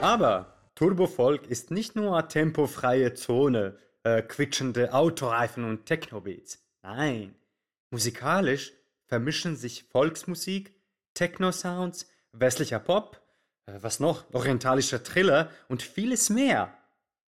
Aber 0.00 0.46
Turbofolk 0.74 1.46
ist 1.46 1.70
nicht 1.70 1.94
nur 1.94 2.28
tempofreie 2.28 3.14
Zone, 3.14 3.76
äh, 4.04 4.22
quietschende 4.22 4.92
Autoreifen 4.92 5.64
und 5.64 5.86
Technobeats. 5.86 6.64
Nein, 6.82 7.34
musikalisch 7.90 8.72
vermischen 9.06 9.56
sich 9.56 9.84
Volksmusik, 9.84 10.74
Techno-Sounds, 11.14 12.06
westlicher 12.32 12.78
Pop, 12.78 13.20
äh, 13.66 13.72
was 13.80 14.00
noch, 14.00 14.32
orientalischer 14.32 15.02
Thriller 15.02 15.50
und 15.68 15.82
vieles 15.82 16.30
mehr. 16.30 16.72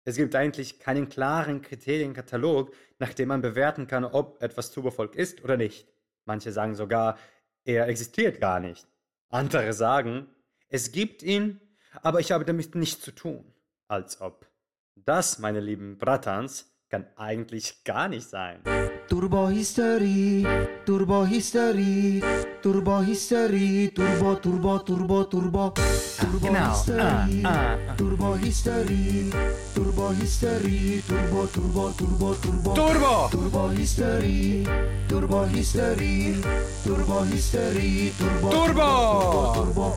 Es 0.04 0.16
gibt 0.16 0.34
eigentlich 0.34 0.78
keinen 0.78 1.08
klaren 1.08 1.62
Kriterienkatalog, 1.62 2.72
nach 2.98 3.12
dem 3.12 3.28
man 3.28 3.42
bewerten 3.42 3.86
kann, 3.86 4.04
ob 4.04 4.40
etwas 4.42 4.70
Turbofolk 4.70 5.16
ist 5.16 5.42
oder 5.42 5.56
nicht. 5.56 5.88
Manche 6.24 6.52
sagen 6.52 6.74
sogar, 6.74 7.18
er 7.64 7.88
existiert 7.88 8.40
gar 8.40 8.60
nicht. 8.60 8.86
Andere 9.28 9.72
sagen, 9.72 10.28
es 10.68 10.92
gibt 10.92 11.22
ihn, 11.22 11.60
aber 12.02 12.20
ich 12.20 12.32
habe 12.32 12.44
damit 12.44 12.74
nichts 12.74 13.02
zu 13.02 13.12
tun. 13.12 13.52
Als 13.88 14.20
ob. 14.20 14.46
Das, 14.94 15.38
meine 15.38 15.60
lieben 15.60 15.98
Bratans, 15.98 16.72
kann 16.88 17.06
eigentlich 17.16 17.82
gar 17.84 18.08
nicht 18.08 18.28
sein. 18.28 18.60
Turbo 19.08 19.48
History, 19.48 20.46
Turbo 20.84 21.24
History, 21.24 22.22
Turbo 22.62 23.00
History, 23.00 23.90
Turbo, 23.94 24.36
Turbo, 24.36 24.78
Turbo, 24.78 25.24
Turbo, 25.24 25.72
Turbo 26.20 26.38
genau. 26.46 26.70
History, 26.70 27.42
Ah, 27.44 27.76
Turbo 27.96 28.34
History, 28.36 29.30
Turbo 29.74 30.10
History, 30.10 31.02
Turbo, 31.08 31.46
Turbo, 31.46 31.90
Turbo, 31.92 32.34
Turbo, 32.34 32.74
Turbo! 32.74 33.28
Turbo 33.30 33.68
History, 33.68 34.66
Turbo 35.08 35.44
History, 35.46 36.36
Turbo 36.84 37.22
History, 37.24 38.12
Turbo, 38.18 38.50
Turbo! 38.50 39.52
Turbo. 39.54 39.96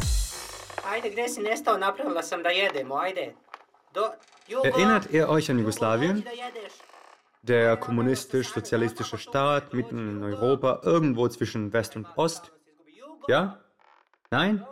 Ajde, 0.89 1.10
gde 1.10 1.29
si 1.29 1.41
nestao, 1.41 1.77
napravila 1.77 2.24
sam 2.24 2.43
da 2.43 2.50
jedemo, 2.50 2.98
ajde. 2.98 3.34
Do, 3.93 4.10
Erinnert 4.63 5.12
ihr 5.12 5.29
euch 5.29 5.50
an 5.51 5.60
Jugoslawien? 5.60 6.24
Der 7.41 7.77
kommunistisch-sozialistische 7.77 9.18
Staat 9.18 9.74
mitten 9.74 10.18
in 10.18 10.24
Europa, 10.24 10.82
irgendwo 10.84 11.27
zwischen 11.27 11.72
West 11.74 11.96
und 11.96 12.08
Ost? 12.15 12.51
Ja? 13.27 13.60
Nein? 14.32 14.65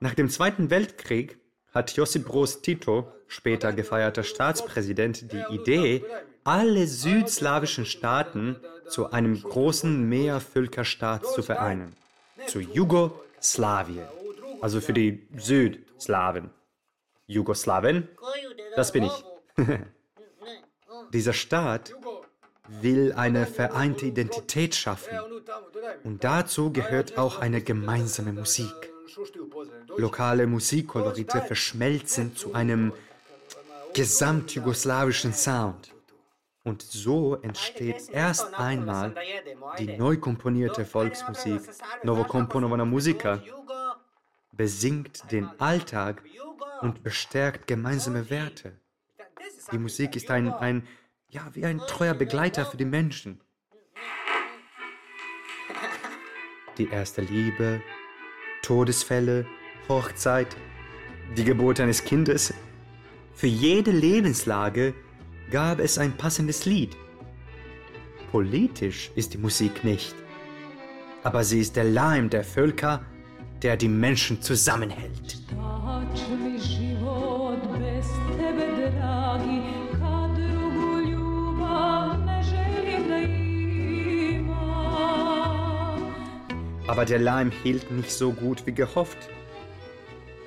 Nach 0.00 0.14
dem 0.14 0.28
Zweiten 0.28 0.70
Weltkrieg 0.70 1.38
hat 1.72 1.92
Josip 1.92 2.26
Broz 2.26 2.60
Tito, 2.62 3.12
später 3.26 3.72
gefeierter 3.72 4.22
Staatspräsident, 4.22 5.32
die 5.32 5.44
Idee, 5.50 6.04
alle 6.44 6.86
südslawischen 6.86 7.84
Staaten 7.84 8.56
zu 8.88 9.10
einem 9.10 9.40
großen 9.40 10.08
Mehrvölkerstaat 10.08 11.26
zu 11.26 11.42
vereinen. 11.42 11.94
Zu 12.46 12.60
Jugoslawien. 12.60 14.06
Also 14.60 14.80
für 14.80 14.92
die 14.92 15.28
Südslawen. 15.36 16.50
Jugoslawen? 17.28 18.08
Das 18.74 18.90
bin 18.90 19.04
ich. 19.04 19.24
Dieser 21.12 21.32
Staat 21.32 21.94
will 22.68 23.12
eine 23.12 23.46
vereinte 23.46 24.06
Identität 24.06 24.74
schaffen. 24.74 25.18
Und 26.04 26.24
dazu 26.24 26.72
gehört 26.72 27.16
auch 27.18 27.38
eine 27.38 27.60
gemeinsame 27.62 28.32
Musik. 28.32 28.74
Lokale 29.96 30.46
Musikkolorite 30.46 31.42
verschmelzen 31.42 32.34
zu 32.34 32.54
einem 32.54 32.92
gesamtjugoslawischen 33.94 35.32
Sound. 35.32 35.94
Und 36.64 36.82
so 36.82 37.36
entsteht 37.36 38.10
erst 38.10 38.54
einmal 38.54 39.14
die 39.78 39.96
neu 39.96 40.18
komponierte 40.18 40.84
Volksmusik 40.84 41.62
Novokomponovana 42.02 42.84
Musika, 42.84 43.36
Jugo, 43.36 43.57
besingt 44.58 45.30
den 45.30 45.48
Alltag 45.60 46.22
und 46.82 47.02
bestärkt 47.02 47.66
gemeinsame 47.68 48.28
Werte. 48.28 48.78
Die 49.72 49.78
Musik 49.78 50.16
ist 50.16 50.30
ein, 50.30 50.52
ein, 50.52 50.86
ja, 51.28 51.48
wie 51.54 51.64
ein 51.64 51.78
treuer 51.78 52.14
Begleiter 52.14 52.66
für 52.66 52.76
die 52.76 52.84
Menschen. 52.84 53.40
Die 56.76 56.88
erste 56.88 57.22
Liebe, 57.22 57.80
Todesfälle, 58.62 59.46
Hochzeit, 59.88 60.56
die 61.36 61.44
Geburt 61.44 61.78
eines 61.80 62.04
Kindes. 62.04 62.52
Für 63.34 63.46
jede 63.46 63.92
Lebenslage 63.92 64.92
gab 65.52 65.78
es 65.78 65.98
ein 65.98 66.16
passendes 66.16 66.64
Lied. 66.64 66.96
Politisch 68.32 69.12
ist 69.14 69.34
die 69.34 69.38
Musik 69.38 69.84
nicht, 69.84 70.16
aber 71.22 71.44
sie 71.44 71.60
ist 71.60 71.76
der 71.76 71.84
Leim 71.84 72.28
der 72.28 72.42
Völker, 72.42 73.04
der 73.62 73.76
die 73.76 73.88
Menschen 73.88 74.40
zusammenhält. 74.42 75.38
Aber 86.86 87.04
der 87.04 87.18
Leim 87.18 87.50
hielt 87.50 87.90
nicht 87.90 88.10
so 88.10 88.32
gut 88.32 88.66
wie 88.66 88.72
gehofft. 88.72 89.18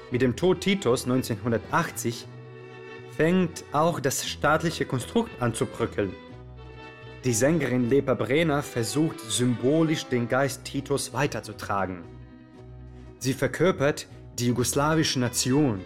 Mit 0.10 0.22
dem 0.22 0.36
Tod 0.36 0.62
Titos 0.62 1.06
1980 1.06 2.26
fängt 3.16 3.64
auch 3.72 4.00
das 4.00 4.28
staatliche 4.28 4.86
Konstrukt 4.86 5.32
an 5.42 5.54
zu 5.54 5.66
bröckeln. 5.66 6.14
Die 7.24 7.34
Sängerin 7.34 7.90
Lepa 7.90 8.16
Brenner 8.16 8.64
versucht 8.64 9.20
symbolisch 9.20 10.06
den 10.08 10.28
Geist 10.28 10.66
Titos 10.66 11.14
weiterzutragen. 11.14 12.04
Sie 13.22 13.34
verkörpert 13.36 14.08
die 14.40 14.48
jugoslawische 14.48 15.20
Nation 15.20 15.86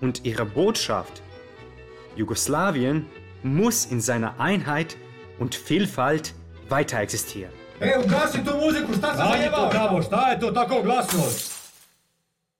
und 0.00 0.24
ihre 0.24 0.46
Botschaft. 0.46 1.20
Jugoslawien 2.16 3.04
muss 3.42 3.84
in 3.84 4.00
seiner 4.00 4.40
Einheit 4.40 4.96
und 5.38 5.54
Vielfalt 5.54 6.32
weiter 6.70 6.98
existieren. 6.98 7.52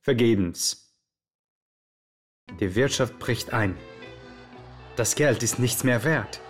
Vergebens. 0.03 0.93
Die 2.61 2.75
Wirtschaft 2.75 3.19
bricht 3.19 3.55
ein. 3.55 3.79
Das 4.97 5.15
Geld 5.15 5.43
ist 5.43 5.59
nichts 5.59 5.85
mehr 5.85 6.05
wert. 6.05 6.43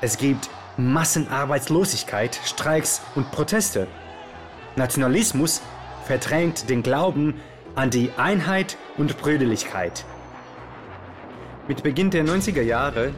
Es 0.00 0.18
gibt 0.18 0.50
Massenarbeitslosigkeit, 0.76 2.40
Streiks 2.44 3.02
und 3.14 3.30
Proteste. 3.30 3.86
Nationalismus 4.74 5.62
verdrängt 6.08 6.70
den 6.70 6.82
Glauben 6.82 7.34
an 7.74 7.90
die 7.90 8.10
Einheit 8.16 8.78
und 8.96 9.18
Brüderlichkeit. 9.18 10.06
Mit 11.68 11.82
Beginn 11.82 12.10
der 12.10 12.24
90er 12.24 12.62
Jahre 12.62 13.12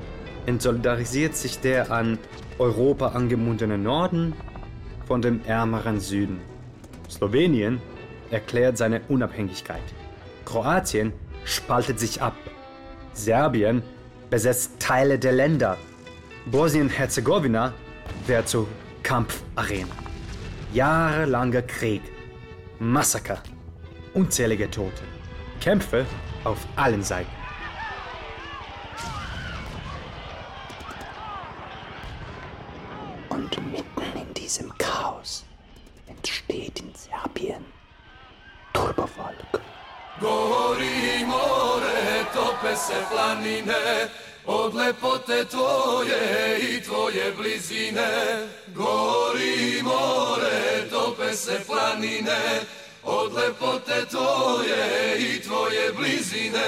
entsolidarisiert 0.47 1.37
sich 1.37 1.61
der 1.61 1.93
an 1.93 2.19
Europa 2.59 3.11
angebundene 3.11 3.79
Norden 3.79 4.35
von 5.07 5.23
dem 5.23 5.41
ärmeren 5.47 6.01
Süden. 6.01 6.41
Slowenien 7.09 7.81
erklärt 8.33 8.77
seine 8.77 9.03
Unabhängigkeit. 9.09 9.87
Kroatien 10.45 11.13
spaltet 11.45 12.01
sich 12.01 12.21
ab. 12.21 12.35
Serbien 13.13 13.85
besetzt 14.31 14.81
Teile 14.81 15.17
der 15.21 15.33
Länder. 15.33 15.77
Bosnien-Herzegowina 16.47 17.73
wird 18.27 18.49
zur 18.49 18.67
Kampfarena. 19.05 19.95
Jahrelanger 20.73 21.63
Krieg, 21.63 22.03
Massaker, 22.83 23.43
unzählige 24.15 24.71
Tote, 24.71 25.03
Kämpfe 25.61 26.07
auf 26.45 26.67
allen 26.77 27.03
Seiten. 27.03 27.31
Und 33.29 33.71
mitten 33.71 34.19
in 34.19 34.33
diesem 34.33 34.73
Chaos 34.79 35.45
entsteht 36.07 36.81
in 36.81 36.91
Serbien 36.95 37.67
Turbovolk. 38.73 39.61
Gori 40.19 41.23
more, 41.27 42.25
tope 42.33 42.75
se 42.75 42.95
planine, 43.11 44.09
od 44.51 44.75
lepote 44.75 45.45
tvoje 45.45 46.59
i 46.61 46.83
tvoje 46.83 47.33
blizine. 47.37 48.11
Gori 48.75 49.83
more, 49.83 50.89
tope 50.91 51.35
se 51.35 51.61
planine, 51.67 52.61
od 53.03 53.33
lepote 53.33 54.07
tvoje 54.11 55.17
i 55.19 55.43
tvoje 55.43 55.93
blizine. 55.93 56.67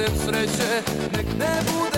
Lancem 0.00 0.16
sreće 0.24 0.82
Nek 1.16 1.26
ne 1.38 1.62
bude 1.72 1.89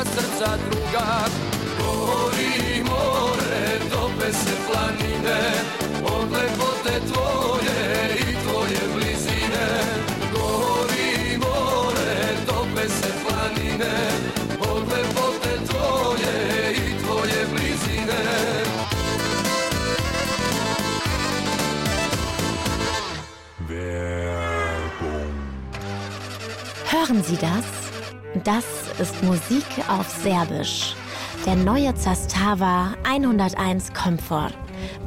i 0.00 0.06
sva 0.06 0.14
srca 0.14 0.56
druga. 0.56 1.28
Gori 1.78 2.82
more, 2.82 3.78
tope 3.90 4.32
se 4.32 4.54
planine 4.66 5.40
Od 6.04 6.32
lepote 6.32 7.00
tvoje 7.12 8.16
i 8.18 8.34
tvoje 8.44 8.80
blizine. 8.94 9.66
Gori 10.32 11.36
more, 11.38 12.36
tope 12.46 12.88
se 12.88 13.10
planine 13.24 13.94
Od 14.60 14.88
lepote 14.88 15.52
tvoje 15.68 16.72
i 16.72 16.98
tvoje 17.02 17.46
blizine. 17.52 18.20
Hören 26.90 27.22
Sie 27.22 27.36
das? 27.36 27.79
Das 28.44 28.64
ist 28.98 29.22
Musik 29.22 29.66
auf 29.88 30.08
Serbisch. 30.08 30.94
Der 31.44 31.56
neue 31.56 31.94
Zastava 31.94 32.94
101 33.04 33.92
Comfort. 33.92 34.52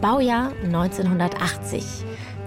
Baujahr 0.02 0.52
1980. 0.64 1.84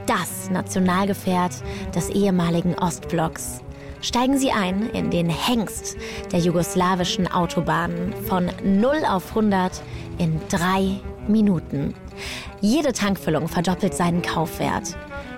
Das 0.06 0.48
Nationalgefährt 0.48 1.54
des 1.92 2.10
ehemaligen 2.10 2.74
Ostblocks. 2.74 3.62
Steigen 4.00 4.38
Sie 4.38 4.52
ein 4.52 4.88
in 4.90 5.10
den 5.10 5.28
Hengst 5.28 5.96
der 6.30 6.38
jugoslawischen 6.38 7.26
Autobahnen 7.32 8.12
von 8.28 8.48
0 8.62 9.04
auf 9.08 9.30
100 9.30 9.82
in 10.18 10.40
drei 10.48 11.00
Minuten. 11.26 11.94
Jede 12.60 12.92
Tankfüllung 12.92 13.48
verdoppelt 13.48 13.94
seinen 13.94 14.22
Kaufwert. 14.22 14.96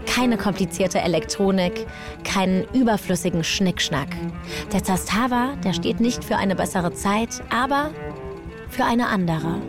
Keine 0.08 0.38
komplizierte 0.38 1.00
Elektronik, 1.00 1.86
keinen 2.24 2.64
überflüssigen 2.72 3.44
Schnickschnack. 3.44 4.08
Der 4.72 4.82
Zastava, 4.82 5.54
der 5.62 5.74
steht 5.74 6.00
nicht 6.00 6.24
für 6.24 6.36
eine 6.36 6.56
bessere 6.56 6.92
Zeit, 6.92 7.42
aber 7.50 7.92
für 8.68 8.84
eine 8.84 9.08
andere. 9.08 9.60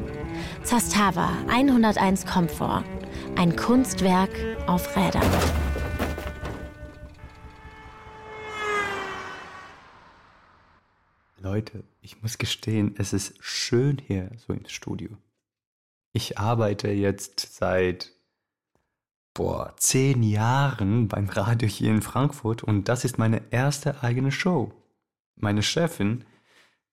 Zastava 0.63 1.29
101 1.49 2.25
Komfort. 2.25 2.83
Ein 3.35 3.55
Kunstwerk 3.55 4.31
auf 4.65 4.95
Rädern. 4.95 5.27
Leute, 11.41 11.83
ich 12.01 12.21
muss 12.21 12.37
gestehen, 12.37 12.95
es 12.97 13.13
ist 13.13 13.35
schön 13.39 13.97
hier 14.05 14.31
so 14.37 14.53
im 14.53 14.65
Studio. 14.67 15.09
Ich 16.13 16.37
arbeite 16.37 16.89
jetzt 16.89 17.55
seit 17.55 18.11
boah, 19.33 19.73
zehn 19.77 20.23
Jahren 20.23 21.07
beim 21.07 21.29
Radio 21.29 21.67
hier 21.67 21.91
in 21.91 22.01
Frankfurt 22.01 22.63
und 22.63 22.89
das 22.89 23.05
ist 23.05 23.17
meine 23.17 23.41
erste 23.51 24.03
eigene 24.03 24.31
Show. 24.31 24.73
Meine 25.35 25.63
Chefin 25.63 26.25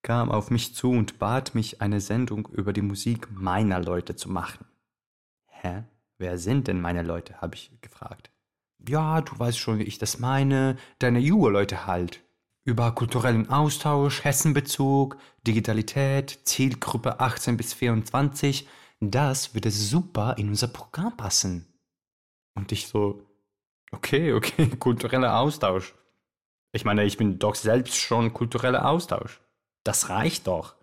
kam 0.03 0.31
auf 0.31 0.51
mich 0.51 0.75
zu 0.75 0.90
und 0.90 1.18
bat 1.18 1.55
mich, 1.55 1.81
eine 1.83 2.01
Sendung 2.01 2.46
über 2.53 2.72
die 2.72 2.83
Musik 2.83 3.29
meiner 3.33 3.81
Leute 3.81 4.14
zu 4.14 4.31
machen. 4.31 4.64
Hä? 5.46 5.83
Wer 6.18 6.38
sind 6.38 6.68
denn 6.68 6.81
meine 6.81 7.03
Leute? 7.03 7.40
habe 7.40 7.57
ich 7.57 7.72
gefragt. 7.81 8.31
Ja, 8.88 9.20
du 9.20 9.37
weißt 9.38 9.59
schon, 9.59 9.79
wie 9.79 9.85
ich 9.85 9.99
das 9.99 10.18
meine. 10.18 10.77
Deine 11.01 11.18
Jugo-Leute 11.18 11.87
halt. 11.87 12.22
Über 12.64 12.92
kulturellen 12.92 13.51
Austausch, 13.51 14.25
Hessenbezug, 14.25 15.16
Digitalität, 15.46 16.40
Zielgruppe 16.44 17.20
18 17.20 17.57
bis 17.57 17.75
24. 17.75 18.68
Das 19.01 19.55
würde 19.55 19.70
super 19.70 20.37
in 20.38 20.49
unser 20.49 20.68
Programm 20.68 21.16
passen. 21.16 21.66
Und 22.57 22.73
ich 22.73 22.88
so, 22.88 23.23
okay, 23.92 24.33
okay, 24.33 24.69
kultureller 24.81 25.38
Austausch. 25.38 25.95
Ich 26.73 26.85
meine, 26.85 27.05
ich 27.05 27.16
bin 27.16 27.38
doch 27.38 27.55
selbst 27.55 27.97
schon 27.97 28.35
kultureller 28.35 28.88
Austausch. 28.88 29.40
Das 29.85 30.09
reicht 30.09 30.49
doch. 30.49 30.75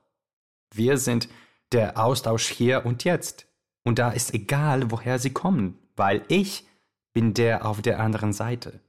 Wir 0.73 0.97
sind 0.97 1.27
der 1.71 1.97
Austausch 1.97 2.47
hier 2.47 2.86
und 2.86 3.03
jetzt. 3.03 3.47
Und 3.83 3.99
da 3.99 4.12
ist 4.12 4.33
egal, 4.33 4.91
woher 4.91 5.19
sie 5.19 5.33
kommen, 5.33 5.77
weil 5.95 6.23
ich 6.29 6.65
bin 7.13 7.33
der 7.33 7.65
auf 7.65 7.81
der 7.81 7.99
anderen 7.99 8.33
Seite. 8.33 8.79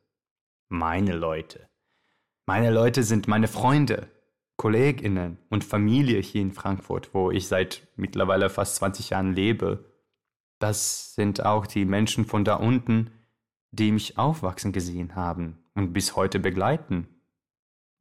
Meine 0.68 1.14
Leute. 1.14 1.68
Meine 2.46 2.70
Leute 2.70 3.02
sind 3.02 3.26
meine 3.28 3.48
Freunde, 3.48 4.08
Kolleginnen 4.56 5.38
und 5.50 5.64
Familie 5.64 6.20
hier 6.20 6.42
in 6.42 6.52
Frankfurt, 6.52 7.12
wo 7.12 7.30
ich 7.30 7.48
seit 7.48 7.86
mittlerweile 7.96 8.50
fast 8.50 8.76
20 8.76 9.10
Jahren 9.10 9.34
lebe. 9.34 9.84
Das 10.64 11.14
sind 11.14 11.44
auch 11.44 11.66
die 11.66 11.84
Menschen 11.84 12.24
von 12.24 12.42
da 12.42 12.54
unten, 12.54 13.10
die 13.70 13.92
mich 13.92 14.16
aufwachsen 14.16 14.72
gesehen 14.72 15.14
haben 15.14 15.62
und 15.74 15.92
bis 15.92 16.16
heute 16.16 16.38
begleiten. 16.38 17.06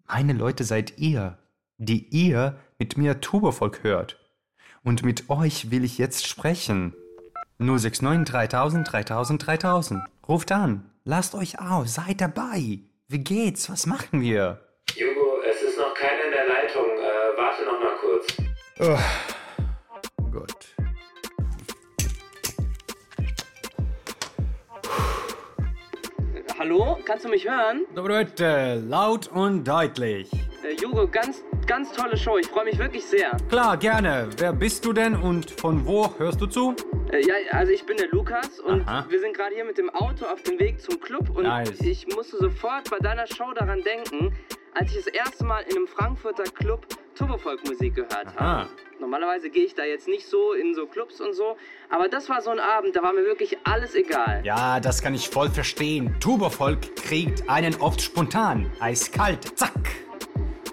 Meine 0.07 0.31
Leute 0.31 0.63
seid 0.63 0.97
ihr, 0.97 1.37
die 1.77 2.07
ihr 2.07 2.57
mit 2.79 2.95
mir 2.95 3.19
Turbovolk 3.19 3.83
hört. 3.83 4.17
Und 4.81 5.03
mit 5.03 5.29
euch 5.29 5.71
will 5.71 5.83
ich 5.83 5.97
jetzt 5.97 6.25
sprechen. 6.25 6.95
069 7.57 8.31
3000 8.31 8.93
3000 8.93 9.45
3000. 9.45 10.03
Ruft 10.25 10.53
an, 10.53 10.89
lasst 11.03 11.35
euch 11.35 11.59
auf, 11.59 11.89
seid 11.89 12.21
dabei. 12.21 12.79
Wie 13.09 13.23
geht's? 13.25 13.69
Was 13.69 13.87
machen 13.87 14.21
wir? 14.21 14.61
Jugo, 14.95 15.41
es 15.51 15.61
ist 15.61 15.77
noch 15.77 15.93
keiner 15.95 16.23
in 16.27 16.31
der 16.31 16.47
Leitung. 16.47 16.85
Äh, 16.85 17.37
warte 17.37 17.65
noch 17.65 17.79
mal 17.81 17.95
kurz. 17.99 18.37
Oh, 18.79 19.32
Hallo, 26.63 26.97
kannst 27.03 27.25
du 27.25 27.29
mich 27.29 27.45
hören? 27.45 27.85
Bitte, 27.93 28.81
laut 28.87 29.27
und 29.27 29.67
deutlich. 29.67 30.31
Äh, 30.63 30.81
Jugo, 30.81 31.05
ganz, 31.09 31.43
ganz 31.65 31.91
tolle 31.91 32.17
Show. 32.17 32.37
Ich 32.37 32.47
freue 32.47 32.65
mich 32.65 32.77
wirklich 32.77 33.05
sehr. 33.05 33.31
Klar, 33.49 33.77
gerne. 33.77 34.29
Wer 34.37 34.53
bist 34.53 34.85
du 34.85 34.93
denn 34.93 35.15
und 35.15 35.49
von 35.51 35.85
wo 35.85 36.13
hörst 36.17 36.41
du 36.41 36.47
zu? 36.47 36.75
Äh, 37.11 37.25
ja, 37.25 37.33
also 37.51 37.71
ich 37.71 37.85
bin 37.85 37.97
der 37.97 38.09
Lukas 38.09 38.59
und 38.59 38.87
Aha. 38.87 39.05
wir 39.09 39.19
sind 39.19 39.35
gerade 39.35 39.53
hier 39.55 39.65
mit 39.65 39.77
dem 39.77 39.89
Auto 39.89 40.25
auf 40.25 40.41
dem 40.43 40.59
Weg 40.59 40.81
zum 40.81 40.99
Club 40.99 41.29
und 41.35 41.43
Nice. 41.43 41.79
ich 41.81 42.07
musste 42.15 42.37
sofort 42.37 42.89
bei 42.89 42.97
deiner 42.99 43.27
Show 43.27 43.53
daran 43.53 43.81
denken, 43.81 44.33
als 44.73 44.91
ich 44.91 45.05
das 45.05 45.07
erste 45.07 45.45
Mal 45.45 45.61
in 45.69 45.77
einem 45.77 45.87
Frankfurter 45.87 46.43
Club 46.43 46.87
Turbofolk-Musik 47.15 47.93
gehört 47.95 48.35
habe. 48.35 48.69
Normalerweise 48.99 49.49
gehe 49.49 49.65
ich 49.65 49.75
da 49.75 49.83
jetzt 49.83 50.07
nicht 50.07 50.27
so 50.27 50.53
in 50.53 50.73
so 50.73 50.87
Clubs 50.87 51.21
und 51.21 51.33
so, 51.33 51.57
aber 51.89 52.07
das 52.07 52.29
war 52.29 52.41
so 52.41 52.49
ein 52.49 52.59
Abend, 52.59 52.95
da 52.95 53.03
war 53.03 53.13
mir 53.13 53.23
wirklich 53.25 53.57
alles 53.65 53.93
egal. 53.93 54.41
Ja, 54.43 54.79
das 54.79 55.01
kann 55.01 55.13
ich 55.13 55.29
voll 55.29 55.49
verstehen. 55.49 56.15
Tubervolk 56.19 56.95
kriegt 56.95 57.47
einen 57.47 57.75
oft 57.81 58.01
spontan. 58.01 58.71
Eiskalt. 58.79 59.57
Zack. 59.57 60.02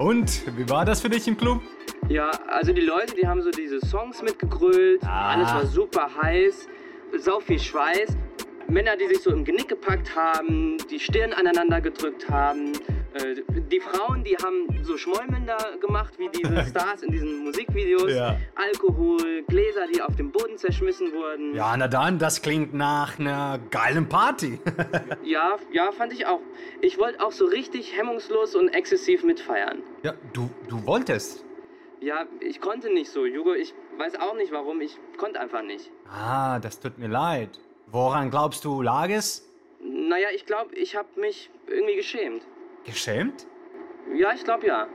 Und, 0.00 0.56
wie 0.56 0.66
war 0.70 0.86
das 0.86 1.02
für 1.02 1.10
dich 1.10 1.28
im 1.28 1.36
Club? 1.36 1.60
Ja, 2.08 2.30
also 2.48 2.72
die 2.72 2.80
Leute, 2.80 3.14
die 3.14 3.28
haben 3.28 3.42
so 3.42 3.50
diese 3.50 3.80
Songs 3.84 4.22
mitgegrölt, 4.22 5.02
Ah. 5.04 5.32
alles 5.34 5.52
war 5.52 5.66
super 5.66 6.08
heiß, 6.22 6.68
sau 7.18 7.38
viel 7.40 7.58
Schweiß. 7.58 8.16
Männer, 8.66 8.96
die 8.96 9.08
sich 9.08 9.22
so 9.22 9.30
im 9.30 9.44
Genick 9.44 9.68
gepackt 9.68 10.16
haben, 10.16 10.78
die 10.90 10.98
Stirn 10.98 11.34
aneinander 11.34 11.82
gedrückt 11.82 12.30
haben. 12.30 12.72
Äh, 13.14 13.42
die 13.70 13.80
Frauen, 13.80 14.22
die 14.24 14.36
haben 14.36 14.68
so 14.84 14.96
Schmollmünder 14.96 15.56
gemacht, 15.80 16.14
wie 16.18 16.28
diese 16.28 16.62
Stars 16.70 17.02
in 17.02 17.10
diesen 17.10 17.44
Musikvideos. 17.44 18.12
Ja. 18.12 18.36
Alkohol, 18.54 19.42
Gläser, 19.48 19.86
die 19.92 20.00
auf 20.00 20.14
dem 20.16 20.30
Boden 20.30 20.56
zerschmissen 20.58 21.12
wurden. 21.12 21.54
Ja, 21.54 21.76
na 21.76 21.88
dann, 21.88 22.18
das 22.18 22.40
klingt 22.42 22.72
nach 22.74 23.18
einer 23.18 23.58
geilen 23.70 24.08
Party. 24.08 24.58
Ja, 25.22 25.58
ja, 25.72 25.92
fand 25.92 26.12
ich 26.12 26.26
auch. 26.26 26.40
Ich 26.80 26.98
wollte 26.98 27.20
auch 27.24 27.30
so 27.32 27.44
richtig 27.44 27.96
hemmungslos 27.96 28.54
und 28.56 28.68
exzessiv 28.68 29.22
mitfeiern. 29.22 29.82
ja, 30.02 30.14
du, 30.32 30.50
du 30.68 30.84
wolltest. 30.86 31.44
Ja, 32.00 32.24
ich 32.40 32.60
konnte 32.60 32.92
nicht 32.92 33.10
so, 33.10 33.26
Jugo. 33.26 33.52
Ich 33.54 33.74
weiß 33.98 34.18
auch 34.20 34.34
nicht 34.34 34.50
warum. 34.52 34.80
Ich 34.80 34.96
konnte 35.18 35.38
einfach 35.40 35.62
nicht. 35.62 35.90
Ah, 36.10 36.58
das 36.58 36.80
tut 36.80 36.98
mir 36.98 37.08
leid. 37.08 37.50
Woran 37.88 38.30
glaubst 38.30 38.64
du, 38.64 38.80
lag 38.82 39.08
es? 39.10 39.46
Naja, 39.82 40.28
ich 40.34 40.46
glaube, 40.46 40.74
ich 40.74 40.96
habe 40.96 41.08
mich 41.20 41.50
irgendwie 41.66 41.96
geschämt. 41.96 42.42
Geschämt? 42.84 43.46
Ja, 44.14 44.32
ich 44.34 44.44
glaube 44.44 44.66
ja. 44.66 44.86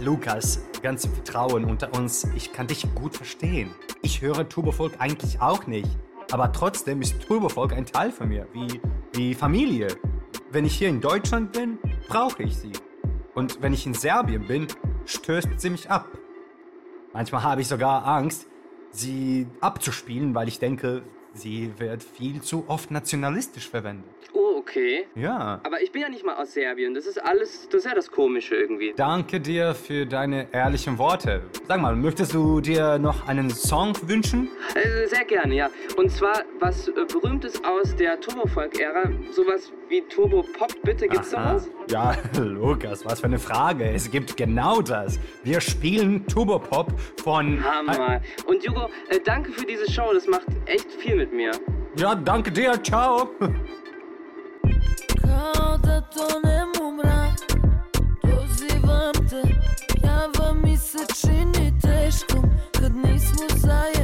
Lukas, 0.00 0.60
ganz 0.82 1.04
im 1.04 1.12
Vertrauen 1.12 1.64
unter 1.64 1.94
uns, 1.94 2.24
ich 2.34 2.52
kann 2.52 2.66
dich 2.66 2.86
gut 2.94 3.14
verstehen. 3.14 3.72
Ich 4.02 4.20
höre 4.20 4.48
Turbofolk 4.48 4.94
eigentlich 4.98 5.40
auch 5.40 5.66
nicht. 5.66 5.88
Aber 6.32 6.52
trotzdem 6.52 7.02
ist 7.02 7.20
Turbofolk 7.22 7.72
ein 7.72 7.86
Teil 7.86 8.10
von 8.12 8.28
mir, 8.28 8.46
wie, 8.52 8.80
wie 9.12 9.34
Familie. 9.34 9.88
Wenn 10.50 10.64
ich 10.64 10.76
hier 10.76 10.88
in 10.88 11.00
Deutschland 11.00 11.52
bin, 11.52 11.78
brauche 12.08 12.42
ich 12.42 12.56
sie. 12.56 12.72
Und 13.34 13.62
wenn 13.62 13.72
ich 13.72 13.86
in 13.86 13.94
Serbien 13.94 14.46
bin, 14.46 14.66
stößt 15.06 15.60
sie 15.60 15.70
mich 15.70 15.90
ab. 15.90 16.08
Manchmal 17.12 17.42
habe 17.42 17.60
ich 17.60 17.68
sogar 17.68 18.06
Angst, 18.06 18.46
sie 18.90 19.46
abzuspielen, 19.60 20.34
weil 20.34 20.48
ich 20.48 20.58
denke, 20.58 21.02
sie 21.32 21.72
wird 21.78 22.02
viel 22.02 22.42
zu 22.42 22.64
oft 22.68 22.90
nationalistisch 22.90 23.68
verwendet. 23.68 24.10
Oh, 24.32 24.59
okay. 24.60 25.06
Ja. 25.14 25.60
Aber 25.64 25.82
ich 25.82 25.90
bin 25.92 26.02
ja 26.02 26.08
nicht 26.08 26.24
mal 26.24 26.36
aus 26.36 26.52
Serbien. 26.52 26.94
Das 26.94 27.06
ist 27.06 27.22
alles, 27.22 27.68
das 27.68 27.80
ist 27.80 27.86
ja 27.86 27.94
das 27.94 28.10
Komische 28.10 28.54
irgendwie. 28.54 28.92
Danke 28.96 29.40
dir 29.40 29.74
für 29.74 30.06
deine 30.06 30.48
ehrlichen 30.52 30.98
Worte. 30.98 31.42
Sag 31.66 31.80
mal, 31.80 31.96
möchtest 31.96 32.34
du 32.34 32.60
dir 32.60 32.98
noch 32.98 33.26
einen 33.26 33.50
Song 33.50 33.96
wünschen? 34.06 34.48
Äh, 34.74 35.06
sehr 35.06 35.24
gerne, 35.24 35.54
ja. 35.54 35.70
Und 35.96 36.10
zwar 36.10 36.44
was 36.60 36.88
äh, 36.88 36.92
Berühmtes 36.92 37.62
aus 37.64 37.96
der 37.96 38.20
Turbofolk-Ära. 38.20 39.10
Sowas 39.32 39.72
wie 39.88 40.02
Turbo-Pop, 40.02 40.74
bitte. 40.82 41.08
Gibt's 41.08 41.34
Aha. 41.34 41.58
sowas? 41.58 41.70
Ja, 41.90 42.16
Lukas, 42.42 43.04
was 43.04 43.20
für 43.20 43.26
eine 43.26 43.38
Frage. 43.38 43.90
Es 43.90 44.10
gibt 44.10 44.36
genau 44.36 44.82
das. 44.82 45.18
Wir 45.42 45.60
spielen 45.60 46.26
Turbopop 46.26 46.92
von... 47.22 47.62
Hammer. 47.64 48.20
Und 48.46 48.62
Jugo, 48.64 48.90
äh, 49.08 49.18
danke 49.24 49.52
für 49.52 49.64
diese 49.64 49.90
Show. 49.90 50.12
Das 50.12 50.26
macht 50.26 50.46
echt 50.66 50.90
viel 50.92 51.16
mit 51.16 51.32
mir. 51.32 51.52
Ja, 51.96 52.14
danke 52.14 52.52
dir. 52.52 52.80
Ciao. 52.82 53.30
Kao 55.30 55.78
da 55.78 56.00
tonem 56.00 56.70
u 56.86 56.92
mrak 56.96 57.38
Dozivam 58.22 59.28
te 59.30 59.42
Java 60.04 60.52
mi 60.52 60.76
se 60.76 60.98
čini 61.20 61.80
teškom. 61.82 62.44
Kad 62.80 62.96
nismo 62.96 63.46
zajedno 63.56 63.99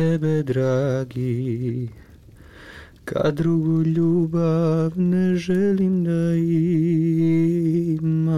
tebe, 0.00 0.42
dragi? 0.42 1.88
Kad 3.04 3.34
drugu 3.34 3.82
ljubav 3.82 4.98
ne 4.98 5.36
želim 5.36 6.04
da 6.04 6.34
imam. 8.00 8.32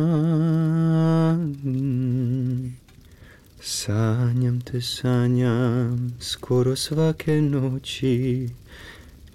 Sanjam 3.61 4.61
te, 4.61 4.81
sanjam 4.81 6.16
skoro 6.20 6.77
svake 6.77 7.40
noći, 7.40 8.48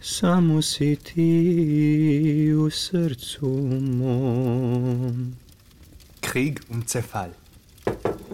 samo 0.01 0.61
si 0.61 0.95
ti 0.95 2.53
u 2.57 2.69
srcu 2.69 3.49
mom. 3.81 5.35
Krieg 6.21 6.59
und 6.69 6.87
Zerfall. 6.87 7.31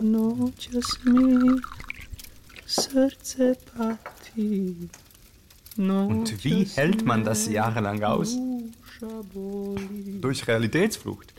Noćas 0.01 0.85
mi. 1.03 1.82
Und 5.97 6.43
wie 6.43 6.65
hält 6.65 7.05
man 7.05 7.23
das 7.23 7.47
jahrelang 7.47 8.03
aus? 8.03 8.37
Durch 10.21 10.47
Realitätsflucht. 10.47 11.33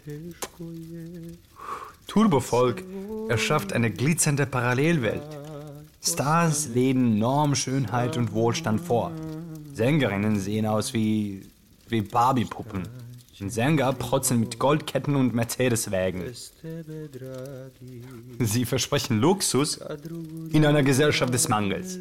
Turbofolk 2.07 2.85
erschafft 3.29 3.73
eine 3.73 3.91
glitzernde 3.91 4.47
Parallelwelt. 4.47 5.23
Stars 6.03 6.69
leben 6.69 7.19
Norm, 7.19 7.55
Schönheit 7.55 8.17
und 8.17 8.33
Wohlstand 8.33 8.81
vor. 8.81 9.13
Sängerinnen 9.73 10.39
sehen 10.39 10.67
aus 10.67 10.93
wie, 10.93 11.47
wie 11.89 12.03
Barbiepuppen. 12.03 12.83
Sänger 13.37 13.93
protzen 13.93 14.41
mit 14.41 14.59
Goldketten 14.59 15.17
und 15.17 15.35
Mercedeswägen. 15.35 16.23
Sie 18.39 18.65
versprechen 18.65 19.21
Luxus 19.21 19.81
in 20.53 20.65
einer 20.65 20.83
Gesellschaft 20.83 21.35
des 21.35 21.49
Mangels. 21.49 21.99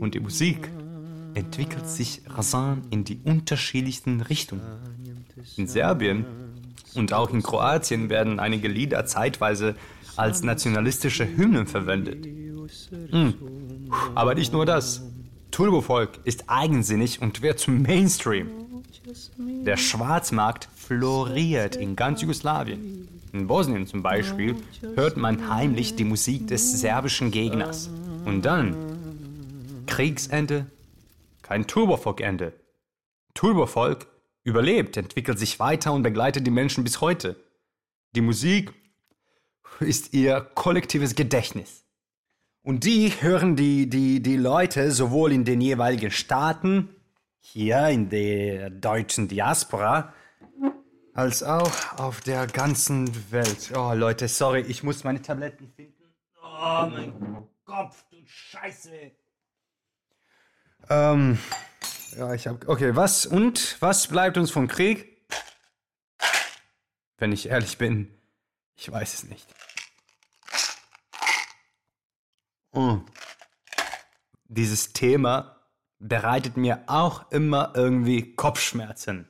Und 0.00 0.14
die 0.14 0.20
Musik 0.20 0.70
entwickelt 1.34 1.88
sich 1.88 2.22
rasant 2.28 2.92
in 2.92 3.04
die 3.04 3.18
unterschiedlichsten 3.24 4.20
Richtungen. 4.20 4.62
In 5.56 5.66
Serbien 5.66 6.24
und 6.94 7.12
auch 7.12 7.30
in 7.30 7.42
Kroatien 7.42 8.08
werden 8.08 8.38
einige 8.38 8.68
Lieder 8.68 9.04
zeitweise 9.06 9.74
als 10.16 10.42
nationalistische 10.42 11.26
Hymnen 11.36 11.66
verwendet. 11.66 12.26
Hm. 13.10 13.34
Aber 14.14 14.34
nicht 14.34 14.52
nur 14.52 14.64
das. 14.66 15.02
Turbofolk 15.50 16.18
ist 16.24 16.44
eigensinnig 16.48 17.22
und 17.22 17.42
wird 17.42 17.58
zum 17.60 17.82
Mainstream. 17.82 18.63
Der 19.38 19.76
Schwarzmarkt 19.76 20.68
floriert 20.76 21.76
in 21.76 21.96
ganz 21.96 22.22
Jugoslawien. 22.22 23.08
In 23.32 23.46
Bosnien 23.46 23.86
zum 23.86 24.02
Beispiel 24.02 24.56
hört 24.94 25.16
man 25.16 25.48
heimlich 25.48 25.96
die 25.96 26.04
Musik 26.04 26.46
des 26.48 26.80
serbischen 26.80 27.30
Gegners. 27.30 27.90
Und 28.24 28.42
dann 28.42 28.76
Kriegsende, 29.86 30.66
kein 31.42 31.66
Turbofolk-Ende. 31.66 32.52
Turbofolk 33.34 34.06
überlebt, 34.44 34.96
entwickelt 34.96 35.38
sich 35.38 35.58
weiter 35.58 35.92
und 35.92 36.02
begleitet 36.02 36.46
die 36.46 36.50
Menschen 36.50 36.84
bis 36.84 37.00
heute. 37.00 37.36
Die 38.14 38.20
Musik 38.20 38.72
ist 39.80 40.14
ihr 40.14 40.40
kollektives 40.40 41.14
Gedächtnis. 41.14 41.84
Und 42.62 42.84
die 42.84 43.10
hören 43.20 43.56
die, 43.56 43.90
die, 43.90 44.20
die 44.20 44.36
Leute 44.36 44.90
sowohl 44.90 45.32
in 45.32 45.44
den 45.44 45.60
jeweiligen 45.60 46.10
Staaten, 46.10 46.88
hier 47.46 47.88
in 47.88 48.08
der 48.08 48.70
deutschen 48.70 49.28
Diaspora, 49.28 50.14
als 51.12 51.42
auch 51.42 51.98
auf 51.98 52.22
der 52.22 52.46
ganzen 52.46 53.30
Welt. 53.30 53.70
Oh 53.76 53.92
Leute, 53.92 54.28
sorry, 54.28 54.62
ich 54.62 54.82
muss 54.82 55.04
meine 55.04 55.20
Tabletten 55.20 55.70
finden. 55.76 56.14
Oh 56.42 56.88
mein 56.90 57.46
Kopf, 57.64 58.02
du 58.10 58.16
Scheiße. 58.24 59.12
Ähm, 60.88 61.38
ja, 62.16 62.34
ich 62.34 62.46
hab. 62.46 62.66
Okay, 62.66 62.96
was 62.96 63.26
und 63.26 63.76
was 63.80 64.08
bleibt 64.08 64.38
uns 64.38 64.50
vom 64.50 64.66
Krieg? 64.66 65.28
Wenn 67.18 67.30
ich 67.30 67.48
ehrlich 67.50 67.76
bin, 67.78 68.18
ich 68.74 68.90
weiß 68.90 69.14
es 69.14 69.24
nicht. 69.24 69.46
Oh. 72.72 73.00
Dieses 74.46 74.92
Thema 74.92 75.54
bereitet 75.98 76.56
mir 76.56 76.80
auch 76.86 77.30
immer 77.30 77.72
irgendwie 77.74 78.34
Kopfschmerzen. 78.34 79.28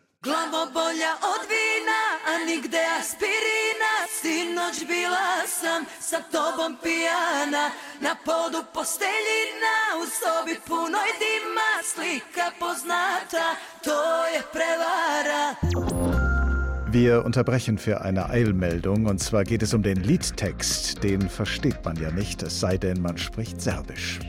Wir 16.86 17.24
unterbrechen 17.24 17.76
für 17.76 18.00
eine 18.02 18.30
Eilmeldung 18.30 19.06
und 19.06 19.18
zwar 19.18 19.44
geht 19.44 19.62
es 19.62 19.74
um 19.74 19.82
den 19.82 20.02
Liedtext. 20.02 21.02
Den 21.02 21.28
versteht 21.28 21.84
man 21.84 21.96
ja 21.96 22.10
nicht, 22.10 22.42
es 22.42 22.60
sei 22.60 22.78
denn, 22.78 23.02
man 23.02 23.18
spricht 23.18 23.60
Serbisch. 23.60 24.20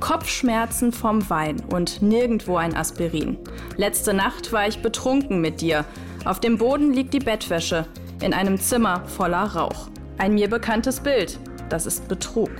Kopfschmerzen 0.00 0.92
vom 0.92 1.28
Wein 1.30 1.62
und 1.72 2.02
nirgendwo 2.02 2.56
ein 2.56 2.76
Aspirin. 2.76 3.38
Letzte 3.76 4.14
Nacht 4.14 4.52
war 4.52 4.68
ich 4.68 4.82
betrunken 4.82 5.40
mit 5.40 5.60
dir. 5.60 5.84
Auf 6.24 6.40
dem 6.40 6.58
Boden 6.58 6.92
liegt 6.92 7.14
die 7.14 7.18
Bettwäsche, 7.18 7.86
in 8.22 8.32
einem 8.32 8.58
Zimmer 8.58 9.04
voller 9.06 9.44
Rauch. 9.44 9.88
Ein 10.18 10.34
mir 10.34 10.48
bekanntes 10.48 11.00
Bild, 11.00 11.38
das 11.68 11.86
ist 11.86 12.08
Betrug. 12.08 12.50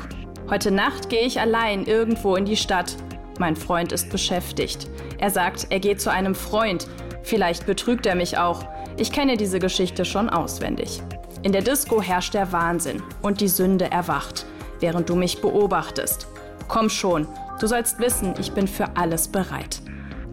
Heute 0.50 0.70
Nacht 0.70 1.08
gehe 1.08 1.26
ich 1.26 1.40
allein 1.40 1.86
irgendwo 1.86 2.36
in 2.36 2.44
die 2.44 2.56
Stadt. 2.56 2.96
Mein 3.38 3.56
Freund 3.56 3.92
ist 3.92 4.10
beschäftigt. 4.10 4.88
Er 5.18 5.30
sagt, 5.30 5.68
er 5.70 5.80
geht 5.80 6.00
zu 6.00 6.10
einem 6.10 6.34
Freund. 6.34 6.86
Vielleicht 7.22 7.66
betrügt 7.66 8.06
er 8.06 8.14
mich 8.14 8.38
auch. 8.38 8.64
Ich 8.96 9.10
kenne 9.10 9.36
diese 9.36 9.58
Geschichte 9.58 10.04
schon 10.04 10.28
auswendig. 10.28 11.02
In 11.42 11.52
der 11.52 11.62
Disco 11.62 12.00
herrscht 12.00 12.34
der 12.34 12.52
Wahnsinn 12.52 13.02
und 13.22 13.40
die 13.40 13.48
Sünde 13.48 13.90
erwacht, 13.90 14.46
während 14.80 15.08
du 15.08 15.14
mich 15.14 15.40
beobachtest. 15.40 16.28
Komm 16.68 16.88
schon, 16.88 17.26
du 17.60 17.66
sollst 17.66 17.98
wissen, 17.98 18.34
ich 18.38 18.52
bin 18.52 18.66
für 18.66 18.96
alles 18.96 19.28
bereit. 19.28 19.80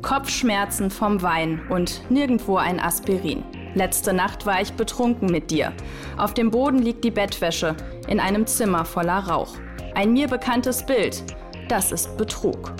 Kopfschmerzen 0.02 0.90
vom 0.90 1.22
Wein 1.22 1.62
und 1.70 2.10
nirgendwo 2.10 2.58
ein 2.58 2.80
Aspirin. 2.80 3.44
Letzte 3.76 4.14
Nacht 4.14 4.46
war 4.46 4.62
ich 4.62 4.74
betrunken 4.74 5.32
mit 5.32 5.52
dir. 5.52 5.72
Auf 6.18 6.34
dem 6.34 6.52
Boden 6.52 6.80
liegt 6.80 7.04
die 7.04 7.12
Bettwäsche, 7.12 7.76
in 8.08 8.20
einem 8.20 8.48
Zimmer 8.48 8.84
voller 8.84 9.20
Rauch. 9.20 9.56
Ein 9.94 10.14
mir 10.14 10.28
bekanntes 10.28 10.86
Bild, 10.86 11.24
das 11.70 11.92
ist 11.92 12.18
Betrug. 12.18 12.74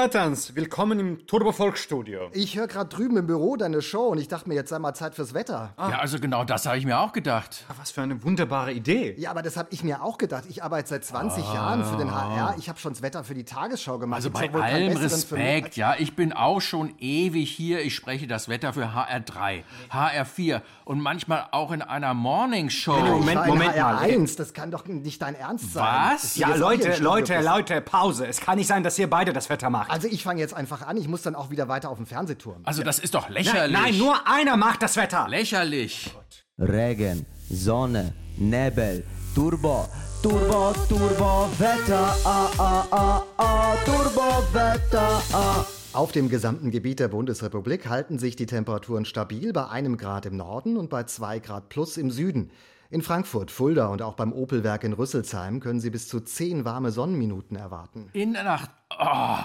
Hallo. 0.00 0.08
Bratans, 0.10 0.56
willkommen 0.56 0.98
im 0.98 1.26
Turbofolk-Studio. 1.26 2.30
Ich 2.32 2.56
höre 2.56 2.66
gerade 2.68 2.88
drüben 2.88 3.18
im 3.18 3.26
Büro 3.26 3.56
deine 3.56 3.82
Show 3.82 4.06
und 4.06 4.16
ich 4.16 4.28
dachte 4.28 4.48
mir, 4.48 4.54
jetzt 4.54 4.70
sei 4.70 4.78
mal 4.78 4.94
Zeit 4.94 5.14
fürs 5.14 5.34
Wetter. 5.34 5.74
Ja, 5.76 5.98
also 5.98 6.18
genau 6.18 6.42
das 6.42 6.64
habe 6.64 6.78
ich 6.78 6.86
mir 6.86 6.98
auch 6.98 7.12
gedacht. 7.12 7.66
Was 7.78 7.90
für 7.90 8.00
eine 8.00 8.22
wunderbare 8.24 8.72
Idee. 8.72 9.14
Ja, 9.18 9.30
aber 9.30 9.42
das 9.42 9.58
habe 9.58 9.68
ich 9.72 9.84
mir 9.84 10.02
auch 10.02 10.16
gedacht. 10.16 10.44
Ich 10.48 10.64
arbeite 10.64 10.88
seit 10.88 11.04
20 11.04 11.44
Jahren 11.52 11.84
für 11.84 11.98
den 11.98 12.10
HR. 12.10 12.54
Ich 12.58 12.70
habe 12.70 12.78
schon 12.78 12.94
das 12.94 13.02
Wetter 13.02 13.24
für 13.24 13.34
die 13.34 13.44
Tagesschau 13.44 13.98
gemacht. 13.98 14.16
Also 14.16 14.30
bei 14.30 14.50
allem 14.50 14.96
Respekt, 14.96 15.76
ja, 15.76 15.94
ich 15.98 16.16
bin 16.16 16.32
auch 16.32 16.62
schon 16.62 16.94
ewig 16.98 17.50
hier. 17.50 17.82
Ich 17.82 17.94
spreche 17.94 18.26
das 18.26 18.48
Wetter 18.48 18.72
für 18.72 18.94
HR3, 18.94 19.64
HR4 19.92 20.62
und 20.86 21.00
manchmal 21.00 21.48
auch 21.50 21.72
in 21.72 21.82
einer 21.82 22.14
Morningshow. 22.14 23.20
Ich 23.20 23.34
war 23.34 23.46
in 23.46 23.60
HR1, 23.60 24.38
das 24.38 24.54
kann 24.54 24.70
doch 24.70 24.86
nicht 24.86 25.20
dein 25.20 25.34
Ernst 25.34 25.74
sein. 25.74 26.14
Was? 26.14 26.36
Ja, 26.36 26.54
Leute, 26.54 26.96
Leute. 27.02 27.38
Leute, 27.42 27.82
Pause. 27.82 28.26
Es 28.26 28.40
kann 28.40 28.56
nicht 28.56 28.66
sein, 28.66 28.82
dass 28.82 28.98
ihr 28.98 29.10
beide 29.10 29.34
das 29.34 29.50
Wetter 29.50 29.68
macht. 29.68 29.89
Also 29.90 30.08
ich 30.08 30.22
fange 30.22 30.40
jetzt 30.40 30.54
einfach 30.54 30.86
an. 30.86 30.96
Ich 30.96 31.08
muss 31.08 31.22
dann 31.22 31.34
auch 31.34 31.50
wieder 31.50 31.68
weiter 31.68 31.90
auf 31.90 31.96
dem 31.96 32.06
Fernsehturm. 32.06 32.60
Also 32.64 32.82
das 32.82 32.98
ist 32.98 33.14
doch 33.14 33.28
lächerlich. 33.28 33.72
Nein, 33.72 33.92
nein, 33.92 33.98
nur 33.98 34.26
einer 34.26 34.56
macht 34.56 34.82
das 34.82 34.96
Wetter. 34.96 35.26
Lächerlich. 35.28 36.14
Regen, 36.58 37.26
Sonne, 37.48 38.12
Nebel, 38.36 39.04
Turbo, 39.34 39.88
Turbo, 40.22 40.72
Turbo, 40.88 41.48
Wetter, 41.58 42.14
ah, 42.24 42.50
ah, 42.58 42.86
ah, 42.90 43.22
ah, 43.38 43.76
Turbo, 43.84 44.44
Wetter, 44.52 45.22
ah. 45.32 45.64
Auf 45.92 46.12
dem 46.12 46.28
gesamten 46.28 46.70
Gebiet 46.70 47.00
der 47.00 47.08
Bundesrepublik 47.08 47.88
halten 47.88 48.18
sich 48.18 48.36
die 48.36 48.46
Temperaturen 48.46 49.04
stabil 49.04 49.52
bei 49.52 49.68
einem 49.68 49.96
Grad 49.96 50.26
im 50.26 50.36
Norden 50.36 50.76
und 50.76 50.88
bei 50.88 51.04
zwei 51.04 51.40
Grad 51.40 51.68
plus 51.68 51.96
im 51.96 52.10
Süden. 52.10 52.50
In 52.90 53.02
Frankfurt, 53.02 53.50
Fulda 53.50 53.86
und 53.88 54.02
auch 54.02 54.14
beim 54.14 54.32
Opelwerk 54.32 54.84
in 54.84 54.92
Rüsselsheim 54.92 55.60
können 55.60 55.80
Sie 55.80 55.90
bis 55.90 56.06
zu 56.08 56.20
zehn 56.20 56.64
warme 56.64 56.92
Sonnenminuten 56.92 57.56
erwarten. 57.56 58.08
In 58.12 58.34
der 58.34 58.44
Nacht. 58.44 58.70
Oh, 58.98 59.38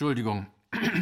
Entschuldigung. 0.00 0.46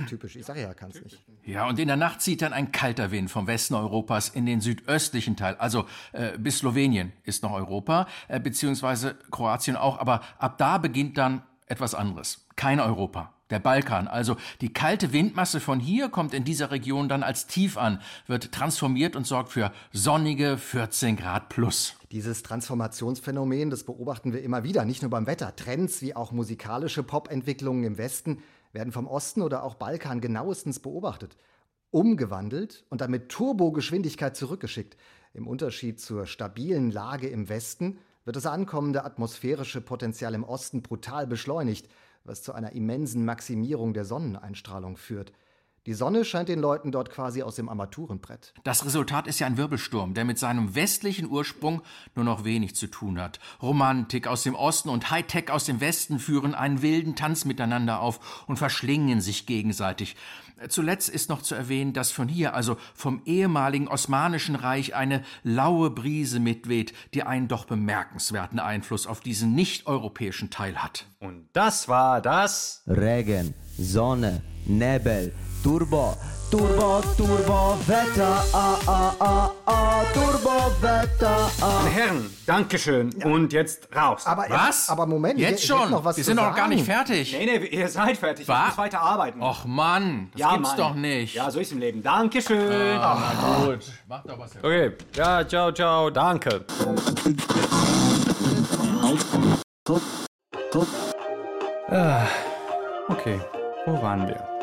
Typisch, 0.09 0.35
ich 0.35 0.45
sage 0.45 0.61
ja, 0.63 0.75
kann's 0.75 1.01
nicht. 1.01 1.23
Ja, 1.45 1.69
und 1.69 1.79
in 1.79 1.87
der 1.87 1.97
Nacht 1.97 2.21
zieht 2.21 2.43
dann 2.43 2.53
ein 2.53 2.73
kalter 2.73 3.13
Wind 3.13 3.31
vom 3.31 3.47
Westen 3.47 3.75
Europas 3.75 4.29
in 4.29 4.45
den 4.45 4.61
südöstlichen 4.61 5.37
Teil. 5.37 5.55
Also 5.55 5.87
äh, 6.11 6.37
bis 6.37 6.59
Slowenien 6.59 7.13
ist 7.23 7.45
noch 7.45 7.53
Europa, 7.53 8.09
äh, 8.27 8.41
beziehungsweise 8.41 9.17
Kroatien 9.31 9.77
auch. 9.77 10.01
Aber 10.01 10.23
ab 10.39 10.59
da 10.59 10.79
beginnt 10.79 11.17
dann 11.17 11.43
etwas 11.67 11.95
anderes. 11.95 12.49
Kein 12.57 12.81
Europa. 12.81 13.33
der 13.51 13.61
Balkan. 13.61 14.09
Also 14.09 14.37
die 14.61 14.73
kalte 14.73 15.13
Windmasse 15.13 15.61
von 15.61 15.79
hier 15.79 16.09
kommt 16.09 16.35
in 16.35 16.43
dieser 16.43 16.73
Region 16.73 17.09
dann 17.09 17.23
als 17.23 17.47
tief 17.47 17.79
an, 17.79 18.03
wird 18.27 18.51
transformiert 18.53 19.15
und 19.15 19.29
sorgt 19.29 19.53
für 19.53 19.73
sonnige 19.93 20.59
14 20.59 21.17
Grad 21.17 21.49
plus. 21.49 21.95
Dieses 22.11 22.43
Transformationsphänomen, 22.43 23.71
das 23.71 23.85
beobachten 23.85 24.33
wir 24.33 24.43
immer 24.43 24.65
wieder, 24.65 24.85
nicht 24.85 25.03
nur 25.03 25.11
beim 25.11 25.27
Wetter. 25.27 25.55
Trends 25.55 26.03
wie 26.03 26.17
auch 26.17 26.33
musikalische 26.33 27.03
Popentwicklungen 27.03 27.85
im 27.85 27.97
Westen 27.97 28.43
werden 28.72 28.92
vom 28.92 29.07
Osten 29.07 29.42
oder 29.42 29.62
auch 29.62 29.74
Balkan 29.74 30.20
genauestens 30.20 30.81
beobachtet. 30.81 31.37
Umgewandelt 31.90 32.85
und 32.90 33.00
dann 33.00 33.11
mit 33.11 33.31
Turbogeschwindigkeit 33.31 34.37
zurückgeschickt. 34.37 34.96
Im 35.33 35.46
Unterschied 35.46 36.00
zur 36.00 36.26
stabilen 36.26 36.90
Lage 36.90 37.28
im 37.28 37.48
Westen 37.48 37.98
wird 38.24 38.37
das 38.37 38.46
ankommende 38.46 39.04
atmosphärische 39.04 39.81
Potenzial 39.81 40.35
im 40.35 40.44
Osten 40.44 40.83
brutal 40.83 41.26
beschleunigt, 41.26 41.88
was 42.24 42.42
zu 42.42 42.52
einer 42.52 42.72
immensen 42.72 43.24
Maximierung 43.24 43.94
der 43.94 44.04
Sonneneinstrahlung 44.04 44.96
führt. 44.96 45.33
Die 45.88 45.94
Sonne 45.94 46.27
scheint 46.27 46.51
den 46.51 46.59
Leuten 46.59 46.92
dort 46.92 47.09
quasi 47.09 47.42
aus 47.42 47.55
dem 47.55 47.70
Armaturenbrett. 47.70 48.53
Das 48.62 48.85
Resultat 48.85 49.27
ist 49.27 49.38
ja 49.38 49.46
ein 49.46 49.57
Wirbelsturm, 49.57 50.12
der 50.12 50.27
mit 50.27 50.38
seinem 50.38 50.74
westlichen 50.74 51.31
Ursprung 51.31 51.81
nur 52.14 52.27
noch 52.27 52.44
wenig 52.44 52.77
zu 52.77 52.88
tun 52.88 53.18
hat. 53.18 53.40
Romantik 53.62 54.27
aus 54.27 54.42
dem 54.42 54.55
Osten 54.55 54.90
und 54.90 55.11
Hightech 55.11 55.51
aus 55.51 55.64
dem 55.64 55.81
Westen 55.81 56.18
führen 56.18 56.55
einen 56.55 56.83
wilden 56.83 57.16
Tanz 57.16 57.46
miteinander 57.46 58.01
auf 58.01 58.44
und 58.46 58.59
verschlingen 58.59 59.22
sich 59.22 59.46
gegenseitig. 59.46 60.14
Zuletzt 60.68 61.09
ist 61.09 61.31
noch 61.31 61.40
zu 61.40 61.55
erwähnen, 61.55 61.94
dass 61.94 62.11
von 62.11 62.29
hier, 62.29 62.53
also 62.53 62.77
vom 62.94 63.22
ehemaligen 63.24 63.88
Osmanischen 63.88 64.57
Reich, 64.57 64.94
eine 64.94 65.22
laue 65.42 65.88
Brise 65.88 66.38
mitweht, 66.38 66.92
die 67.14 67.22
einen 67.22 67.48
doch 67.48 67.64
bemerkenswerten 67.64 68.59
Einfluss 68.59 69.07
auf 69.07 69.20
diesen 69.20 69.55
nicht-europäischen 69.55 70.51
Teil 70.51 70.83
hat. 70.83 71.07
Und 71.18 71.48
das 71.55 71.88
war 71.88 72.20
das 72.20 72.83
Regen, 72.87 73.55
Sonne, 73.79 74.42
Nebel, 74.66 75.33
Turbo, 75.62 76.16
Turbo, 76.51 77.03
Turbo, 77.16 77.77
Wetter, 77.87 78.42
ah, 78.55 78.79
ah, 78.87 79.12
ah, 79.21 79.51
ah, 79.66 80.03
Turbo, 80.14 80.71
Wetter, 80.81 81.51
ah. 81.61 81.81
Meine 81.83 81.90
Herren, 81.90 82.31
Dankeschön. 82.47 83.12
Und 83.25 83.53
jetzt 83.53 83.88
raus. 83.94 84.25
Aber, 84.25 84.47
Was? 84.49 84.88
Aber 84.88 85.05
Moment, 85.07 85.38
Jetzt 85.38 85.59
ich, 85.59 85.61
ich 85.64 85.66
schon? 85.66 85.90
noch 85.90 86.05
was 86.05 86.16
Wir 86.16 86.25
sind 86.25 86.37
doch 86.37 86.44
sagen. 86.44 86.57
gar 86.57 86.68
nicht 86.68 86.85
fertig. 86.85 87.33
Nee, 87.33 87.44
nee, 87.59 87.66
ihr 87.66 87.88
seid 87.88 88.16
fertig. 88.16 88.42
Ich 88.42 88.49
muss 88.49 88.79
weiter 88.79 89.01
arbeiten. 89.01 89.42
Och 89.42 89.64
Mann, 89.66 90.29
das 90.33 90.40
ja, 90.40 90.53
gibt's 90.55 90.68
Mann. 90.71 90.79
doch 90.79 90.94
nicht. 90.94 91.35
Ja, 91.35 91.51
so 91.51 91.59
ist 91.61 91.73
im 91.73 91.79
Leben. 91.79 92.03
Dankeschön. 92.03 92.99
Ah, 92.99 93.18
na 93.42 93.64
gut. 93.66 93.81
Mach 94.09 94.23
doch 94.23 94.38
was. 94.38 94.57
Okay. 94.57 94.92
Ja, 95.14 95.47
ciao, 95.47 95.73
ciao. 95.73 96.09
Danke. 96.11 96.64
Ah, 101.90 102.27
okay, 103.09 103.40
wo 103.87 104.01
waren 104.03 104.27
wir? 104.29 104.58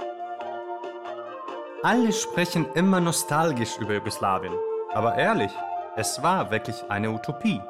Alle 1.86 2.12
sprechen 2.13 2.65
immer 2.74 3.00
nostalgisch 3.00 3.78
über 3.78 3.93
Jugoslawien. 3.93 4.56
Aber 4.95 5.17
ehrlich, 5.17 5.52
es 5.95 6.24
war 6.24 6.50
wirklich 6.50 6.84
eine 6.89 7.12
Utopie. 7.12 7.62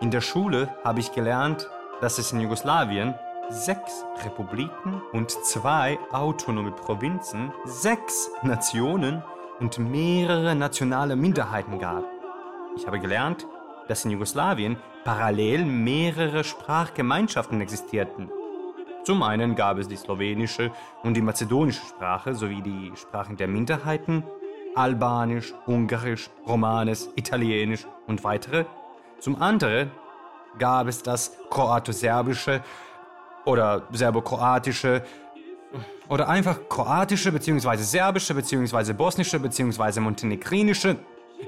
In 0.00 0.10
der 0.10 0.20
Schule 0.20 0.74
habe 0.82 0.98
ich 0.98 1.12
gelernt, 1.12 1.70
dass 2.00 2.18
es 2.18 2.32
in 2.32 2.40
Jugoslawien 2.40 3.14
sechs 3.48 4.04
Republiken 4.24 5.00
und 5.12 5.30
zwei 5.30 5.96
autonome 6.10 6.72
Provinzen, 6.72 7.52
sechs 7.66 8.32
Nationen 8.42 9.22
und 9.60 9.78
mehrere 9.78 10.56
nationale 10.56 11.14
Minderheiten 11.14 11.78
gab. 11.78 12.02
Ich 12.74 12.88
habe 12.88 12.98
gelernt, 12.98 13.46
dass 13.86 14.04
in 14.04 14.10
Jugoslawien 14.10 14.76
parallel 15.04 15.64
mehrere 15.64 16.42
Sprachgemeinschaften 16.42 17.60
existierten. 17.60 18.28
Zum 19.02 19.22
einen 19.22 19.54
gab 19.54 19.78
es 19.78 19.88
die 19.88 19.96
slowenische 19.96 20.70
und 21.02 21.14
die 21.14 21.22
mazedonische 21.22 21.80
Sprache 21.86 22.34
sowie 22.34 22.60
die 22.60 22.92
Sprachen 22.96 23.36
der 23.36 23.48
Minderheiten, 23.48 24.22
Albanisch, 24.74 25.54
Ungarisch, 25.66 26.28
Romanes, 26.46 27.08
Italienisch 27.16 27.86
und 28.06 28.22
weitere. 28.24 28.66
Zum 29.18 29.40
anderen 29.40 29.90
gab 30.58 30.86
es 30.86 31.02
das 31.02 31.32
kroatoserbische 31.48 32.62
oder 33.46 33.82
serbokroatische 33.90 35.02
oder 36.08 36.28
einfach 36.28 36.68
kroatische 36.68 37.32
bzw. 37.32 37.76
serbische 37.78 38.34
bzw. 38.34 38.92
bosnische 38.92 39.40
bzw. 39.40 40.00
montenegrinische, 40.00 40.96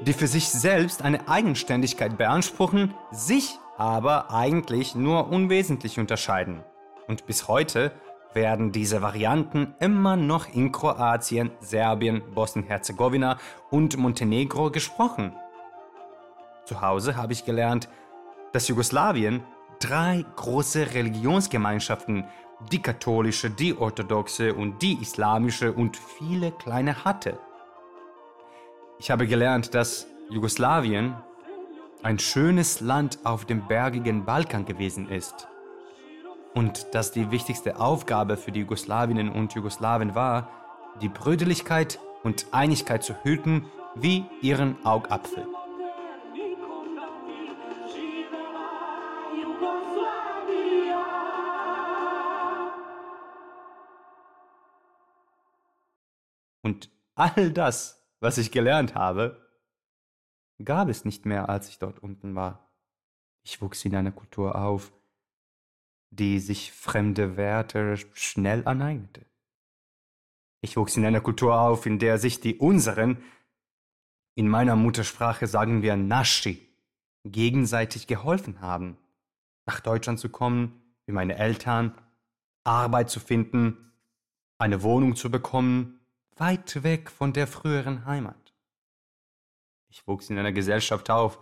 die 0.00 0.14
für 0.14 0.26
sich 0.26 0.48
selbst 0.48 1.02
eine 1.02 1.28
Eigenständigkeit 1.28 2.16
beanspruchen, 2.16 2.94
sich 3.10 3.58
aber 3.76 4.30
eigentlich 4.30 4.94
nur 4.94 5.28
unwesentlich 5.28 5.98
unterscheiden. 5.98 6.62
Und 7.06 7.26
bis 7.26 7.48
heute 7.48 7.92
werden 8.34 8.72
diese 8.72 9.02
Varianten 9.02 9.74
immer 9.80 10.16
noch 10.16 10.48
in 10.52 10.72
Kroatien, 10.72 11.50
Serbien, 11.60 12.22
Bosnien-Herzegowina 12.34 13.38
und 13.70 13.96
Montenegro 13.96 14.70
gesprochen. 14.70 15.34
Zu 16.64 16.80
Hause 16.80 17.16
habe 17.16 17.32
ich 17.32 17.44
gelernt, 17.44 17.88
dass 18.52 18.68
Jugoslawien 18.68 19.42
drei 19.80 20.24
große 20.36 20.94
Religionsgemeinschaften, 20.94 22.24
die 22.70 22.80
katholische, 22.80 23.50
die 23.50 23.76
orthodoxe 23.76 24.54
und 24.54 24.80
die 24.80 24.94
islamische 25.00 25.72
und 25.72 25.96
viele 25.96 26.52
kleine 26.52 27.04
hatte. 27.04 27.38
Ich 28.98 29.10
habe 29.10 29.26
gelernt, 29.26 29.74
dass 29.74 30.06
Jugoslawien 30.30 31.16
ein 32.04 32.20
schönes 32.20 32.80
Land 32.80 33.18
auf 33.24 33.44
dem 33.44 33.66
bergigen 33.66 34.24
Balkan 34.24 34.64
gewesen 34.64 35.08
ist 35.08 35.48
und 36.54 36.94
dass 36.94 37.12
die 37.12 37.30
wichtigste 37.30 37.80
Aufgabe 37.80 38.36
für 38.36 38.52
die 38.52 38.60
Jugoslawinnen 38.60 39.30
und 39.30 39.54
Jugoslawen 39.54 40.14
war, 40.14 40.50
die 41.00 41.08
Brüderlichkeit 41.08 41.98
und 42.22 42.46
Einigkeit 42.52 43.02
zu 43.02 43.14
hüten 43.22 43.66
wie 43.94 44.24
ihren 44.40 44.84
Augapfel. 44.84 45.46
Und 56.62 56.90
all 57.14 57.50
das, 57.50 58.06
was 58.20 58.38
ich 58.38 58.52
gelernt 58.52 58.94
habe, 58.94 59.48
gab 60.64 60.88
es 60.88 61.04
nicht 61.04 61.26
mehr, 61.26 61.48
als 61.48 61.68
ich 61.68 61.78
dort 61.78 61.98
unten 61.98 62.34
war. 62.34 62.70
Ich 63.42 63.60
wuchs 63.60 63.84
in 63.84 63.96
einer 63.96 64.12
Kultur 64.12 64.54
auf, 64.54 64.92
die 66.12 66.40
sich 66.40 66.72
fremde 66.72 67.36
Werte 67.36 67.96
schnell 68.12 68.66
aneignete. 68.66 69.24
Ich 70.60 70.76
wuchs 70.76 70.96
in 70.96 71.06
einer 71.06 71.22
Kultur 71.22 71.58
auf, 71.58 71.86
in 71.86 71.98
der 71.98 72.18
sich 72.18 72.40
die 72.40 72.58
unseren, 72.58 73.16
in 74.34 74.46
meiner 74.46 74.76
Muttersprache 74.76 75.46
sagen 75.46 75.82
wir 75.82 75.96
Naschi, 75.96 76.68
gegenseitig 77.24 78.06
geholfen 78.06 78.60
haben, 78.60 78.98
nach 79.66 79.80
Deutschland 79.80 80.20
zu 80.20 80.28
kommen, 80.28 80.82
wie 81.06 81.12
meine 81.12 81.36
Eltern, 81.36 81.94
Arbeit 82.62 83.10
zu 83.10 83.18
finden, 83.18 83.92
eine 84.58 84.82
Wohnung 84.82 85.16
zu 85.16 85.30
bekommen, 85.30 85.98
weit 86.36 86.82
weg 86.82 87.10
von 87.10 87.32
der 87.32 87.46
früheren 87.46 88.04
Heimat. 88.04 88.54
Ich 89.88 90.06
wuchs 90.06 90.30
in 90.30 90.38
einer 90.38 90.52
Gesellschaft 90.52 91.10
auf, 91.10 91.38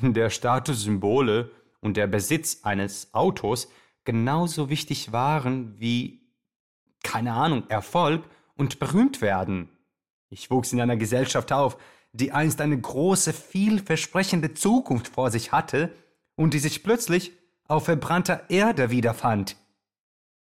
in 0.00 0.12
der 0.12 0.28
Statussymbole 0.28 1.50
und 1.80 1.96
der 1.96 2.08
Besitz 2.08 2.64
eines 2.64 3.14
Autos 3.14 3.68
genauso 4.04 4.68
wichtig 4.68 5.12
waren 5.12 5.78
wie, 5.78 6.20
keine 7.02 7.32
Ahnung, 7.32 7.68
Erfolg 7.68 8.24
und 8.56 8.78
berühmt 8.78 9.20
werden. 9.20 9.68
Ich 10.28 10.50
wuchs 10.50 10.72
in 10.72 10.80
einer 10.80 10.96
Gesellschaft 10.96 11.52
auf, 11.52 11.76
die 12.12 12.32
einst 12.32 12.60
eine 12.60 12.80
große, 12.80 13.32
vielversprechende 13.32 14.54
Zukunft 14.54 15.08
vor 15.08 15.30
sich 15.30 15.52
hatte 15.52 15.94
und 16.34 16.54
die 16.54 16.58
sich 16.58 16.82
plötzlich 16.82 17.32
auf 17.66 17.84
verbrannter 17.86 18.50
Erde 18.50 18.90
wiederfand. 18.90 19.56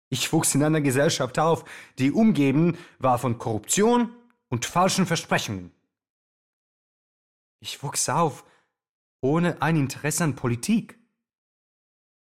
Ich 0.09 0.33
wuchs 0.33 0.55
in 0.55 0.65
einer 0.65 0.81
Gesellschaft 0.81 1.39
auf, 1.39 1.65
die 1.99 2.13
umgeben 2.13 2.79
war 2.99 3.19
von 3.19 3.39
Korruption 3.39 4.11
und 4.49 4.65
falschen 4.65 5.07
Versprechungen. 5.07 5.73
Ich 7.61 7.83
wuchs 7.83 8.09
auf 8.09 8.45
ohne 9.21 9.61
ein 9.61 9.77
Interesse 9.77 10.25
an 10.25 10.37
Politik. 10.37 10.98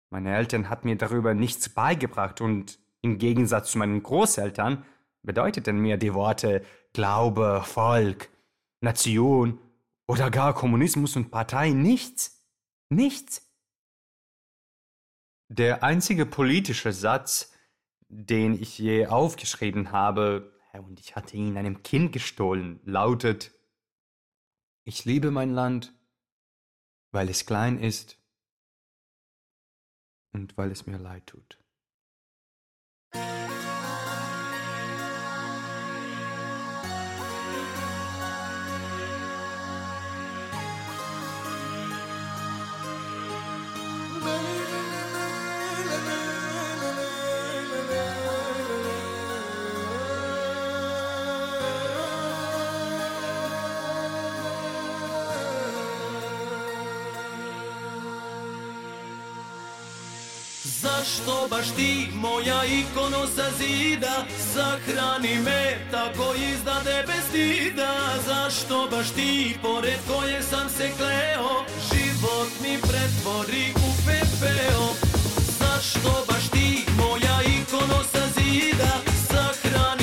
Meine 0.09 0.35
Eltern 0.35 0.69
hatten 0.69 0.87
mir 0.87 0.97
darüber 0.97 1.33
nichts 1.33 1.69
beigebracht 1.69 2.41
und 2.41 2.79
im 3.01 3.17
Gegensatz 3.17 3.71
zu 3.71 3.77
meinen 3.77 4.01
Großeltern 4.01 4.85
bedeuteten 5.21 5.77
mir 5.77 5.97
die 5.97 6.13
Worte 6.13 6.65
Glaube, 6.93 7.61
Volk, 7.63 8.29
Nation 8.81 9.59
oder 10.07 10.31
gar 10.31 10.53
Kommunismus 10.53 11.15
und 11.15 11.29
Partei 11.29 11.69
nichts. 11.69 12.43
Nichts. 12.89 13.47
Der 15.49 15.83
einzige 15.83 16.25
politische 16.25 16.91
Satz, 16.91 17.53
den 18.07 18.59
ich 18.59 18.79
je 18.79 19.07
aufgeschrieben 19.07 19.91
habe, 19.91 20.51
und 20.73 20.99
ich 20.99 21.15
hatte 21.15 21.37
ihn 21.37 21.57
einem 21.57 21.83
Kind 21.83 22.11
gestohlen, 22.11 22.79
lautet 22.83 23.51
Ich 24.85 25.05
liebe 25.05 25.29
mein 25.29 25.51
Land, 25.51 25.93
weil 27.11 27.29
es 27.29 27.45
klein 27.45 27.79
ist 27.79 28.18
und 30.33 30.57
weil 30.57 30.71
es 30.71 30.85
mir 30.85 30.97
leid 30.97 31.27
tut. 31.27 31.59
Zašto 61.19 61.47
baš 61.49 61.71
ti, 61.75 62.07
moja 62.13 62.63
ikono 62.65 63.27
sa 63.35 63.43
zida? 63.57 64.25
Sahrani 64.53 65.35
me, 65.45 65.77
tako 65.91 66.33
izdade 66.53 67.03
bez 67.07 67.23
stida. 67.29 67.91
Zašto 68.27 68.87
baš 68.91 69.09
ti, 69.09 69.57
pored 69.61 69.99
koje 70.07 70.43
sam 70.43 70.69
se 70.69 70.89
kleo 70.97 71.65
Život 71.89 72.49
mi 72.61 72.77
pretvori 72.81 73.73
u 73.75 73.89
pepeo? 74.05 74.85
Zašto 75.59 76.25
baš 76.27 76.49
ti, 76.49 76.85
moja 76.97 77.39
ikono 77.41 78.03
sa 78.11 78.23
zida? 78.35 78.93
Sahrani 79.29 79.98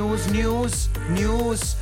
news, 0.00 0.30
news, 0.32 0.88
news, 1.10 1.76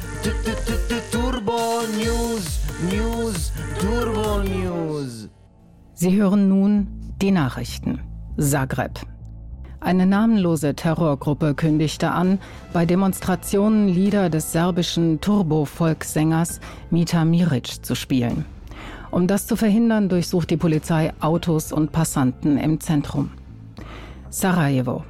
Turbo 1.12 1.82
News, 1.96 2.60
News, 2.90 3.52
Turbo 3.80 4.42
News. 4.42 5.28
Sie 5.94 6.16
hören 6.16 6.48
nun 6.48 6.88
die 7.22 7.30
Nachrichten. 7.30 8.00
Zagreb. 8.36 8.98
Eine 9.80 10.06
namenlose 10.06 10.74
Terrorgruppe 10.74 11.54
kündigte 11.54 12.10
an, 12.10 12.40
bei 12.72 12.86
Demonstrationen 12.86 13.88
Lieder 13.88 14.30
des 14.30 14.50
serbischen 14.50 15.20
Turbo-Volkssängers 15.20 16.58
Mita 16.90 17.24
Miric 17.24 17.84
zu 17.84 17.94
spielen. 17.94 18.44
Um 19.12 19.28
das 19.28 19.46
zu 19.46 19.54
verhindern, 19.54 20.08
durchsucht 20.08 20.50
die 20.50 20.56
Polizei 20.56 21.12
Autos 21.20 21.72
und 21.72 21.92
Passanten 21.92 22.58
im 22.58 22.80
Zentrum. 22.80 23.30
Sarajevo. 24.30 25.04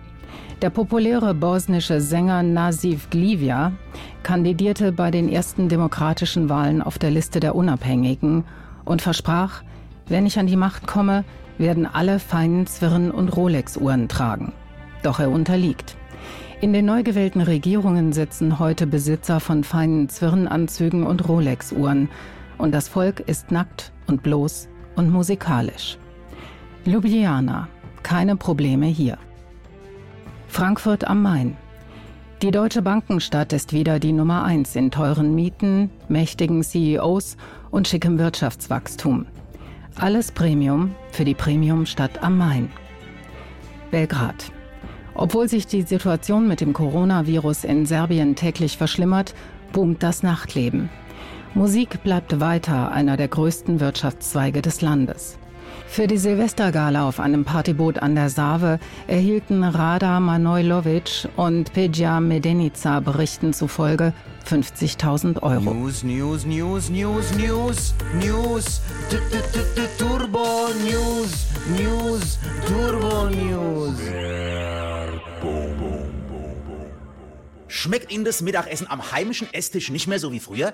Der 0.60 0.70
populäre 0.70 1.34
bosnische 1.34 2.00
Sänger 2.00 2.42
Nasif 2.42 3.10
Glivia 3.10 3.70
kandidierte 4.24 4.90
bei 4.90 5.12
den 5.12 5.28
ersten 5.28 5.68
demokratischen 5.68 6.48
Wahlen 6.48 6.82
auf 6.82 6.98
der 6.98 7.12
Liste 7.12 7.38
der 7.38 7.54
Unabhängigen 7.54 8.42
und 8.84 9.00
versprach, 9.00 9.62
wenn 10.08 10.26
ich 10.26 10.36
an 10.36 10.48
die 10.48 10.56
Macht 10.56 10.88
komme, 10.88 11.24
werden 11.58 11.86
alle 11.86 12.18
feinen 12.18 12.66
Zwirren 12.66 13.12
und 13.12 13.36
Rolex-Uhren 13.36 14.08
tragen. 14.08 14.52
Doch 15.04 15.20
er 15.20 15.30
unterliegt. 15.30 15.96
In 16.60 16.72
den 16.72 16.86
neu 16.86 17.04
gewählten 17.04 17.40
Regierungen 17.40 18.12
sitzen 18.12 18.58
heute 18.58 18.88
Besitzer 18.88 19.38
von 19.38 19.62
feinen 19.62 20.08
Zwirrenanzügen 20.08 21.04
und 21.04 21.28
Rolex-Uhren. 21.28 22.08
Und 22.58 22.72
das 22.72 22.88
Volk 22.88 23.20
ist 23.20 23.52
nackt 23.52 23.92
und 24.08 24.24
bloß 24.24 24.68
und 24.96 25.08
musikalisch. 25.12 25.98
Ljubljana. 26.84 27.68
Keine 28.02 28.34
Probleme 28.34 28.86
hier. 28.86 29.18
Frankfurt 30.48 31.06
am 31.06 31.22
Main. 31.22 31.56
Die 32.42 32.50
deutsche 32.50 32.82
Bankenstadt 32.82 33.52
ist 33.52 33.72
wieder 33.72 34.00
die 34.00 34.12
Nummer 34.12 34.44
eins 34.44 34.74
in 34.74 34.90
teuren 34.90 35.34
Mieten, 35.34 35.90
mächtigen 36.08 36.64
CEOs 36.64 37.36
und 37.70 37.86
schickem 37.86 38.18
Wirtschaftswachstum. 38.18 39.26
Alles 39.96 40.32
Premium 40.32 40.94
für 41.12 41.24
die 41.24 41.34
Premiumstadt 41.34 42.22
am 42.22 42.38
Main. 42.38 42.70
Belgrad. 43.90 44.50
Obwohl 45.14 45.48
sich 45.48 45.66
die 45.66 45.82
Situation 45.82 46.48
mit 46.48 46.60
dem 46.60 46.72
Coronavirus 46.72 47.64
in 47.64 47.86
Serbien 47.86 48.34
täglich 48.34 48.76
verschlimmert, 48.78 49.34
boomt 49.72 50.02
das 50.02 50.22
Nachtleben. 50.22 50.88
Musik 51.54 52.02
bleibt 52.02 52.40
weiter 52.40 52.90
einer 52.90 53.16
der 53.16 53.28
größten 53.28 53.80
Wirtschaftszweige 53.80 54.62
des 54.62 54.80
Landes. 54.80 55.38
Für 55.88 56.06
die 56.06 56.18
Silvestergala 56.18 57.08
auf 57.08 57.18
einem 57.18 57.44
Partyboot 57.44 57.98
an 57.98 58.14
der 58.14 58.30
Save 58.30 58.78
erhielten 59.08 59.64
Rada 59.64 60.20
Manojlovic 60.20 61.28
und 61.36 61.72
Peja 61.72 62.20
Medenica 62.20 63.00
Berichten 63.00 63.52
zufolge 63.52 64.12
50.000 64.48 65.42
Euro. 65.42 65.60
News, 65.74 66.04
news, 66.04 66.46
news, 66.46 66.88
news, 66.90 67.32
news, 67.36 67.94
news, 68.22 68.80
T- 69.10 69.16
t- 69.16 69.38
t- 69.52 69.58
t- 69.74 69.88
Turbo 69.98 70.68
News, 70.84 71.46
News, 71.76 72.38
Turbo 72.66 73.28
News. 73.30 73.98
Schmeckt 77.68 78.10
Ihnen 78.10 78.24
das 78.24 78.40
Mittagessen 78.40 78.90
am 78.90 79.12
heimischen 79.12 79.52
Esstisch 79.52 79.90
nicht 79.90 80.06
mehr 80.06 80.18
so 80.18 80.32
wie 80.32 80.40
früher? 80.40 80.72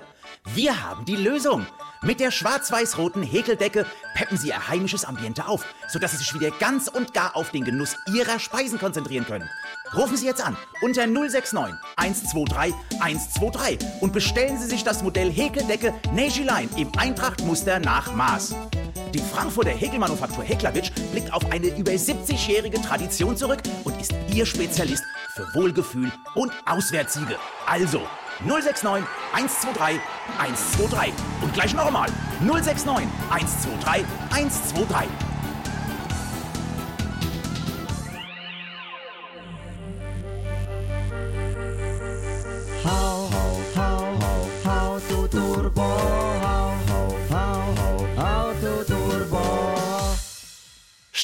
Wir 0.53 0.81
haben 0.81 1.03
die 1.03 1.17
Lösung. 1.17 1.67
Mit 2.01 2.21
der 2.21 2.31
schwarz-weiß-roten 2.31 3.21
Häkeldecke 3.21 3.85
peppen 4.15 4.37
Sie 4.37 4.47
Ihr 4.47 4.67
heimisches 4.69 5.03
Ambiente 5.03 5.47
auf, 5.47 5.65
sodass 5.89 6.11
Sie 6.11 6.17
sich 6.17 6.33
wieder 6.33 6.51
ganz 6.51 6.87
und 6.87 7.13
gar 7.13 7.35
auf 7.35 7.51
den 7.51 7.65
Genuss 7.65 7.97
Ihrer 8.13 8.39
Speisen 8.39 8.79
konzentrieren 8.79 9.25
können. 9.25 9.49
Rufen 9.93 10.17
Sie 10.17 10.25
jetzt 10.25 10.41
an 10.41 10.57
unter 10.81 11.05
069 11.05 11.75
123 11.95 12.71
123 12.99 13.79
und 14.01 14.13
bestellen 14.13 14.57
Sie 14.57 14.67
sich 14.67 14.83
das 14.83 15.03
Modell 15.03 15.31
Häkeldecke 15.31 15.93
Nejilein 16.11 16.69
im 16.75 16.91
Eintrachtmuster 16.97 17.79
nach 17.79 18.13
Maß. 18.13 18.55
Die 19.13 19.19
Frankfurter 19.19 19.71
Häkelmanufaktur 19.71 20.43
Häklawitsch 20.43 20.91
blickt 21.11 21.31
auf 21.31 21.49
eine 21.51 21.67
über 21.67 21.91
70-jährige 21.91 22.81
Tradition 22.81 23.37
zurück 23.37 23.61
und 23.83 23.99
ist 24.01 24.13
Ihr 24.33 24.45
Spezialist 24.45 25.03
für 25.33 25.45
Wohlgefühl 25.53 26.11
und 26.33 26.51
Auswärtssiege. 26.65 27.37
Also 27.65 28.01
069 28.45 29.07
123 29.33 30.01
123 30.39 31.13
und 31.41 31.53
gleich 31.53 31.73
nochmal 31.73 32.09
069 32.41 33.07
123 33.29 33.71
123. 34.31 35.34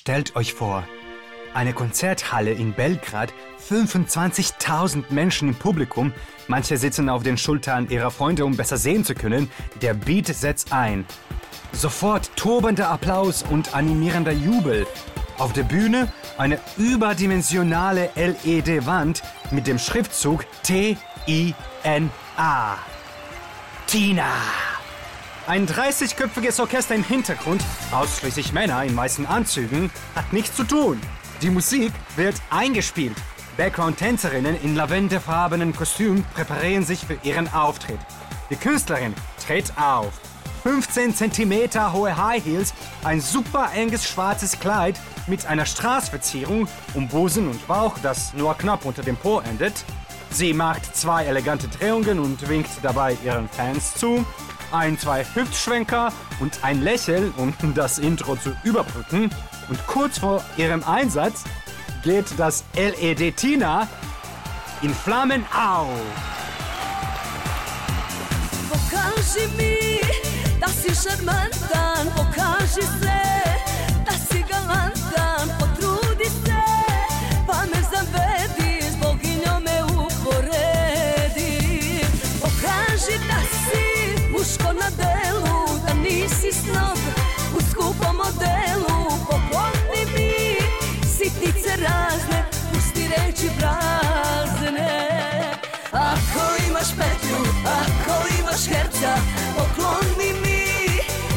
Stellt 0.02 0.36
euch 0.36 0.56
vor, 0.56 0.84
eine 1.54 1.74
Konzerthalle 1.74 2.54
in 2.54 2.74
Belgrad, 2.74 3.32
25.000 3.70 5.04
Menschen 5.12 5.50
im 5.50 5.54
Publikum, 5.54 6.12
manche 6.48 6.78
sitzen 6.78 7.08
auf 7.08 7.22
den 7.22 7.38
Schultern 7.38 7.88
ihrer 7.88 8.10
Freunde, 8.10 8.46
um 8.46 8.58
besser 8.58 8.78
sehen 8.78 9.06
zu 9.06 9.14
können. 9.14 9.52
Der 9.84 9.94
Beat 9.94 10.26
setzt 10.26 10.74
ein. 10.74 11.06
Sofort 11.72 12.36
tobender 12.36 12.90
Applaus 12.90 13.44
und 13.44 13.76
animierender 13.76 14.32
Jubel. 14.32 14.88
Auf 15.38 15.54
der 15.54 15.66
Bühne 15.66 16.12
eine 16.40 16.58
überdimensionale 16.78 18.10
LED-Wand 18.16 19.22
mit 19.52 19.68
dem 19.68 19.78
Schriftzug 19.78 20.48
T-I-N-A. 20.64 20.98
Tina. 23.86 24.34
Ein 25.52 25.68
30-köpfiges 25.68 26.62
Orchester 26.62 26.96
im 26.96 27.04
Hintergrund, 27.04 27.62
ausschließlich 27.92 28.54
Männer 28.54 28.86
in 28.86 28.96
weißen 28.96 29.26
Anzügen, 29.26 29.92
hat 30.16 30.32
nichts 30.32 30.56
zu 30.56 30.64
tun. 30.64 30.98
Die 31.42 31.50
Musik 31.50 31.92
wird 32.16 32.36
eingespielt. 32.50 33.18
Background-Tänzerinnen 33.58 34.56
in 34.64 34.78
lavendefarbenen 34.78 35.76
Kostümen 35.76 36.24
präparieren 36.34 36.86
sich 36.86 37.06
für 37.06 37.18
ihren 37.24 37.52
Auftritt. 37.52 38.00
Die 38.50 38.56
Künstlerin 38.56 39.14
tritt 39.46 39.74
auf. 39.78 40.14
15 40.64 41.16
cm 41.16 41.92
hohe 41.92 42.16
High 42.16 42.46
Heels, 42.46 42.74
ein 43.04 43.20
super 43.20 43.72
enges 43.76 44.08
schwarzes 44.08 44.58
Kleid 44.58 44.98
mit 45.28 45.48
einer 45.48 45.66
Straßverzierung 45.66 46.70
um 46.94 47.10
Busen 47.10 47.50
und 47.50 47.68
Bauch, 47.68 47.98
das 48.02 48.34
nur 48.36 48.58
knapp 48.58 48.86
unter 48.86 49.04
dem 49.04 49.18
Po 49.18 49.42
endet. 49.42 49.84
Sie 50.30 50.54
macht 50.54 50.96
zwei 50.96 51.26
elegante 51.26 51.68
Drehungen 51.68 52.20
und 52.20 52.48
winkt 52.48 52.70
dabei 52.84 53.18
ihren 53.26 53.50
Fans 53.50 53.96
zu. 53.96 54.26
Ein, 54.72 54.98
zwei 54.98 55.26
Hüftschwenker 55.34 56.12
und 56.40 56.64
ein 56.64 56.82
Lächeln, 56.82 57.34
um 57.38 57.54
das 57.76 58.00
Intro 58.00 58.36
zu 58.36 58.56
überbrücken. 58.64 59.30
Und 59.70 59.88
kurz 59.88 60.20
vor 60.20 60.44
ihrem 60.58 60.84
Einsatz 60.84 61.44
geht 62.04 62.26
das 62.38 62.64
LED 62.76 63.38
Tina 63.38 63.88
in 64.82 64.94
Flammen 64.94 65.46
auf. 65.54 65.90
Pokaži 68.70 69.48
mi 69.58 70.00
da 70.60 70.68
si 70.68 70.96
šarmantan 70.96 72.08
Pokaži 72.16 72.82
se 72.82 73.22
da 74.06 74.14
si 74.14 74.44
galantan 74.50 75.21
sitnice 91.32 91.70
razne 91.70 92.46
Pusti 92.74 93.08
reči 93.08 93.50
prazne. 93.60 94.92
Ako 95.92 96.44
imaš 96.70 96.90
petlju, 96.98 97.40
ako 97.66 98.14
imaš 98.40 98.66
herca 98.68 99.14
Pokloni 99.58 100.34
mi 100.44 100.62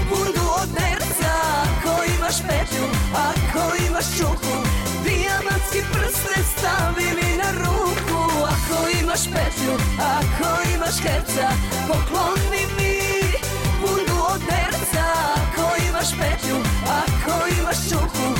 bundu 0.08 0.46
od 0.62 0.68
nerca. 0.80 1.32
Ako 1.64 2.04
imaš 2.18 2.36
petlju, 2.48 2.86
ako 3.14 3.62
imaš 3.88 4.04
čuku 4.18 4.56
Dijamantski 5.04 5.80
prsten 5.92 6.44
stavi 6.56 7.08
mi 7.18 7.36
na 7.36 7.50
ruku. 7.62 8.20
Ako 8.44 8.88
imaš 9.02 9.24
petlju, 9.24 9.74
ako 9.98 10.48
imaš 10.74 10.96
herca 11.02 11.48
Pokloni 11.88 12.64
mi 12.78 12.94
bundu 13.80 14.18
od 14.34 14.40
nerca. 14.40 15.04
Ako 15.36 15.66
imaš 15.88 16.10
petlju, 16.10 16.56
ako 16.88 17.46
imaš 17.60 17.88
čuku 17.90 18.33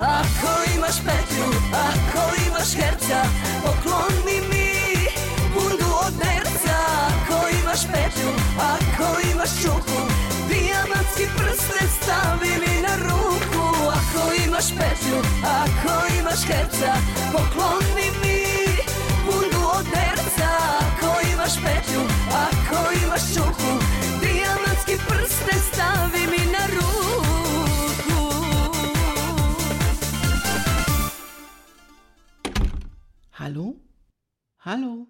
Ako 0.00 0.50
imaš 0.76 0.96
petlju, 1.04 1.48
ako 1.72 2.22
imaš 2.46 2.74
herca 2.74 3.49
ako 8.60 9.06
imaš 9.32 9.62
čuku 9.62 10.00
Dijamantski 10.48 11.24
prsten 11.36 11.88
stavi 11.98 12.52
mi 12.62 12.82
na 12.82 12.94
ruku 13.06 13.64
Ako 13.98 14.22
imaš 14.46 14.68
petlju, 14.68 15.18
ako 15.44 15.92
imaš 16.18 16.40
herca 16.44 16.92
Pokloni 17.32 18.08
mi 18.22 18.38
bundu 19.26 19.62
od 19.78 19.86
nerca 19.94 20.50
Ako 20.80 21.10
imaš 21.32 21.54
petlju, 21.64 22.02
ako 22.46 22.78
imaš 23.04 23.34
čuku 23.34 23.72
Dijamantski 24.20 24.94
prsten 25.08 25.60
stavi 25.72 26.26
mi 26.30 26.52
na 26.52 26.64
ruku? 26.74 26.90
Hallo? 33.30 33.74
Hallo? 34.56 35.09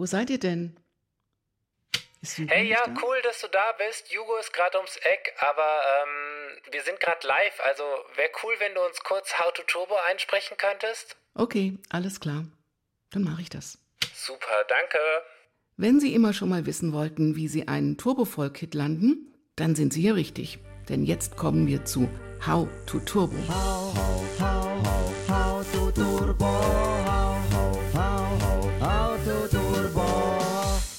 Wo 0.00 0.06
seid 0.06 0.30
ihr 0.30 0.38
denn? 0.38 0.80
Hey, 2.46 2.70
ja, 2.70 2.82
da? 2.86 2.94
cool, 3.02 3.20
dass 3.22 3.42
du 3.42 3.48
da 3.48 3.72
bist. 3.76 4.06
Hugo 4.08 4.34
ist 4.38 4.50
gerade 4.50 4.78
ums 4.78 4.96
Eck, 4.96 5.34
aber 5.40 5.82
ähm, 5.92 6.72
wir 6.72 6.82
sind 6.84 6.98
gerade 7.00 7.26
live. 7.26 7.60
Also 7.66 7.82
wäre 8.14 8.30
cool, 8.42 8.54
wenn 8.60 8.74
du 8.74 8.80
uns 8.80 8.98
kurz 9.00 9.38
How 9.38 9.52
to 9.52 9.62
Turbo 9.64 9.94
einsprechen 10.08 10.56
könntest. 10.56 11.16
Okay, 11.34 11.76
alles 11.90 12.18
klar. 12.18 12.46
Dann 13.10 13.24
mache 13.24 13.42
ich 13.42 13.50
das. 13.50 13.76
Super, 14.14 14.64
danke. 14.68 14.96
Wenn 15.76 16.00
Sie 16.00 16.14
immer 16.14 16.32
schon 16.32 16.48
mal 16.48 16.64
wissen 16.64 16.94
wollten, 16.94 17.36
wie 17.36 17.48
Sie 17.48 17.68
einen 17.68 17.98
Turbo-Folk-Hit 17.98 18.72
landen, 18.72 19.34
dann 19.56 19.74
sind 19.74 19.92
Sie 19.92 20.00
hier 20.00 20.14
richtig. 20.14 20.60
Denn 20.88 21.04
jetzt 21.04 21.36
kommen 21.36 21.66
wir 21.66 21.84
zu 21.84 22.08
How 22.46 22.66
to 22.86 23.00
Turbo. 23.00 23.36
How 23.52 24.69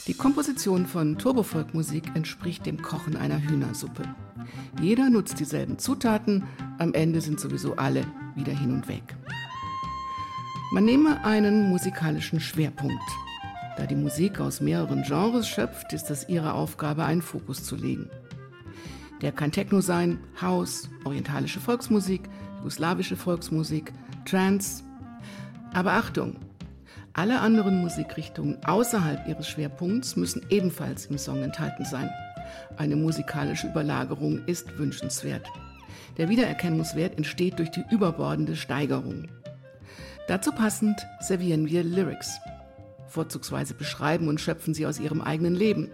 Die 0.08 0.16
Komposition 0.16 0.88
von 0.88 1.20
Turbofolk-Musik 1.20 2.16
entspricht 2.16 2.66
dem 2.66 2.82
Kochen 2.82 3.16
einer 3.16 3.40
Hühnersuppe. 3.40 4.04
Jeder 4.82 5.12
nutzt 5.12 5.40
dieselben 5.40 5.78
Zutaten, 5.78 6.44
am 6.80 6.96
Ende 6.96 7.22
sind 7.22 7.40
sowieso 7.40 7.76
alle 7.76 8.04
wieder 8.36 8.52
hin 8.52 8.74
und 8.74 8.88
weg. 8.88 9.04
Man 10.74 10.86
nehme 10.86 11.24
einen 11.24 11.70
musikalischen 11.70 12.40
Schwerpunkt. 12.40 13.04
Da 13.78 13.86
die 13.86 13.96
Musik 13.96 14.40
aus 14.40 14.60
mehreren 14.60 15.04
Genres 15.04 15.48
schöpft, 15.48 15.94
ist 15.94 16.10
es 16.10 16.28
ihre 16.28 16.54
Aufgabe, 16.54 17.06
einen 17.06 17.22
Fokus 17.22 17.64
zu 17.64 17.76
legen. 17.76 18.10
Der 19.22 19.32
kann 19.32 19.52
Techno 19.52 19.82
sein, 19.82 20.18
House, 20.42 20.90
orientalische 21.06 21.60
Volksmusik, 21.60 22.22
jugoslawische 22.58 23.18
Volksmusik, 23.18 23.94
Trance. 24.26 24.84
Aber 25.74 25.94
Achtung! 25.94 26.38
Alle 27.14 27.42
anderen 27.42 27.82
Musikrichtungen 27.82 28.58
außerhalb 28.64 29.28
ihres 29.28 29.48
Schwerpunkts 29.48 30.16
müssen 30.16 30.46
ebenfalls 30.50 31.08
im 31.08 31.18
Song 31.18 31.44
enthalten 31.44 31.84
sein. 31.84 32.10
Eine 32.78 32.96
musikalische 32.96 33.68
Überlagerung 33.68 34.46
ist 34.46 34.78
wünschenswert. 34.78 35.46
Der 36.18 36.30
Wiedererkennungswert 36.30 37.18
entsteht 37.18 37.60
durch 37.60 37.70
die 37.70 37.84
überbordende 37.92 38.56
Steigerung. 38.56 39.28
Dazu 40.28 40.54
passend 40.54 41.06
servieren 41.20 41.68
wir 41.68 41.84
Lyrics. 41.84 42.40
Vorzugsweise 43.08 43.74
beschreiben 43.74 44.30
und 44.30 44.40
schöpfen 44.40 44.74
sie 44.74 44.86
aus 44.86 45.00
ihrem 45.00 45.20
eigenen 45.20 45.56
Leben. 45.56 45.92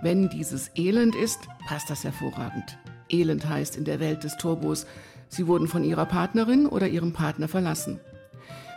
Wenn 0.00 0.28
dieses 0.28 0.70
Elend 0.76 1.16
ist, 1.16 1.40
passt 1.66 1.90
das 1.90 2.04
hervorragend. 2.04 2.78
Elend 3.08 3.48
heißt 3.48 3.76
in 3.76 3.84
der 3.84 3.98
Welt 3.98 4.22
des 4.22 4.36
Turbos, 4.36 4.86
sie 5.28 5.48
wurden 5.48 5.66
von 5.66 5.82
ihrer 5.82 6.06
Partnerin 6.06 6.66
oder 6.66 6.86
ihrem 6.86 7.12
Partner 7.12 7.48
verlassen. 7.48 7.98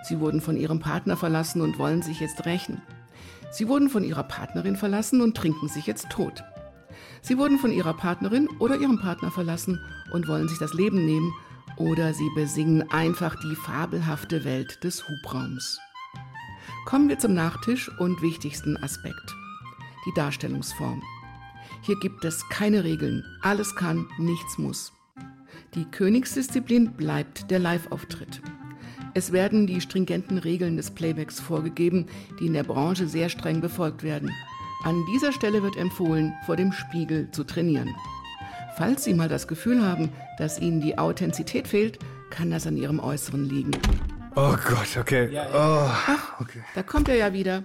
Sie 0.09 0.19
wurden 0.19 0.41
von 0.41 0.57
ihrem 0.57 0.79
Partner 0.79 1.15
verlassen 1.15 1.61
und 1.61 1.77
wollen 1.77 2.01
sich 2.01 2.19
jetzt 2.19 2.47
rächen. 2.47 2.81
Sie 3.51 3.67
wurden 3.67 3.89
von 3.89 4.03
ihrer 4.03 4.23
Partnerin 4.23 4.75
verlassen 4.75 5.21
und 5.21 5.37
trinken 5.37 5.69
sich 5.69 5.85
jetzt 5.85 6.09
tot. 6.09 6.43
Sie 7.21 7.37
wurden 7.37 7.59
von 7.59 7.71
ihrer 7.71 7.93
Partnerin 7.93 8.49
oder 8.57 8.77
ihrem 8.77 8.99
Partner 8.99 9.29
verlassen 9.29 9.79
und 10.11 10.27
wollen 10.27 10.47
sich 10.47 10.57
das 10.57 10.73
Leben 10.73 11.05
nehmen 11.05 11.31
oder 11.77 12.15
sie 12.15 12.27
besingen 12.33 12.89
einfach 12.89 13.35
die 13.35 13.55
fabelhafte 13.55 14.43
Welt 14.45 14.83
des 14.83 15.07
Hubraums. 15.07 15.79
Kommen 16.87 17.07
wir 17.07 17.19
zum 17.19 17.35
Nachtisch 17.35 17.91
und 17.99 18.23
wichtigsten 18.23 18.77
Aspekt. 18.77 19.35
Die 20.07 20.13
Darstellungsform. 20.15 21.03
Hier 21.83 21.99
gibt 21.99 22.25
es 22.25 22.49
keine 22.49 22.83
Regeln. 22.83 23.23
Alles 23.43 23.75
kann, 23.75 24.07
nichts 24.17 24.57
muss. 24.57 24.91
Die 25.75 25.85
Königsdisziplin 25.85 26.93
bleibt 26.93 27.51
der 27.51 27.59
Live-Auftritt. 27.59 28.41
Es 29.13 29.31
werden 29.31 29.67
die 29.67 29.81
stringenten 29.81 30.37
Regeln 30.37 30.77
des 30.77 30.91
Playbacks 30.91 31.39
vorgegeben, 31.39 32.07
die 32.39 32.47
in 32.47 32.53
der 32.53 32.63
Branche 32.63 33.07
sehr 33.07 33.29
streng 33.29 33.61
befolgt 33.61 34.03
werden. 34.03 34.31
An 34.83 35.03
dieser 35.13 35.31
Stelle 35.31 35.63
wird 35.63 35.75
empfohlen, 35.75 36.33
vor 36.45 36.55
dem 36.55 36.71
Spiegel 36.71 37.29
zu 37.31 37.43
trainieren. 37.43 37.95
Falls 38.77 39.03
Sie 39.03 39.13
mal 39.13 39.27
das 39.27 39.47
Gefühl 39.47 39.85
haben, 39.85 40.09
dass 40.37 40.59
Ihnen 40.59 40.79
die 40.79 40.97
Authentizität 40.97 41.67
fehlt, 41.67 41.99
kann 42.29 42.51
das 42.51 42.65
an 42.65 42.77
Ihrem 42.77 42.99
Äußeren 42.99 43.43
liegen. 43.43 43.71
Oh 44.35 44.55
Gott, 44.67 44.97
okay. 44.97 45.29
Oh, 45.53 45.89
okay. 46.39 46.63
Da 46.75 46.83
kommt 46.83 47.09
er 47.09 47.15
ja 47.15 47.33
wieder. 47.33 47.63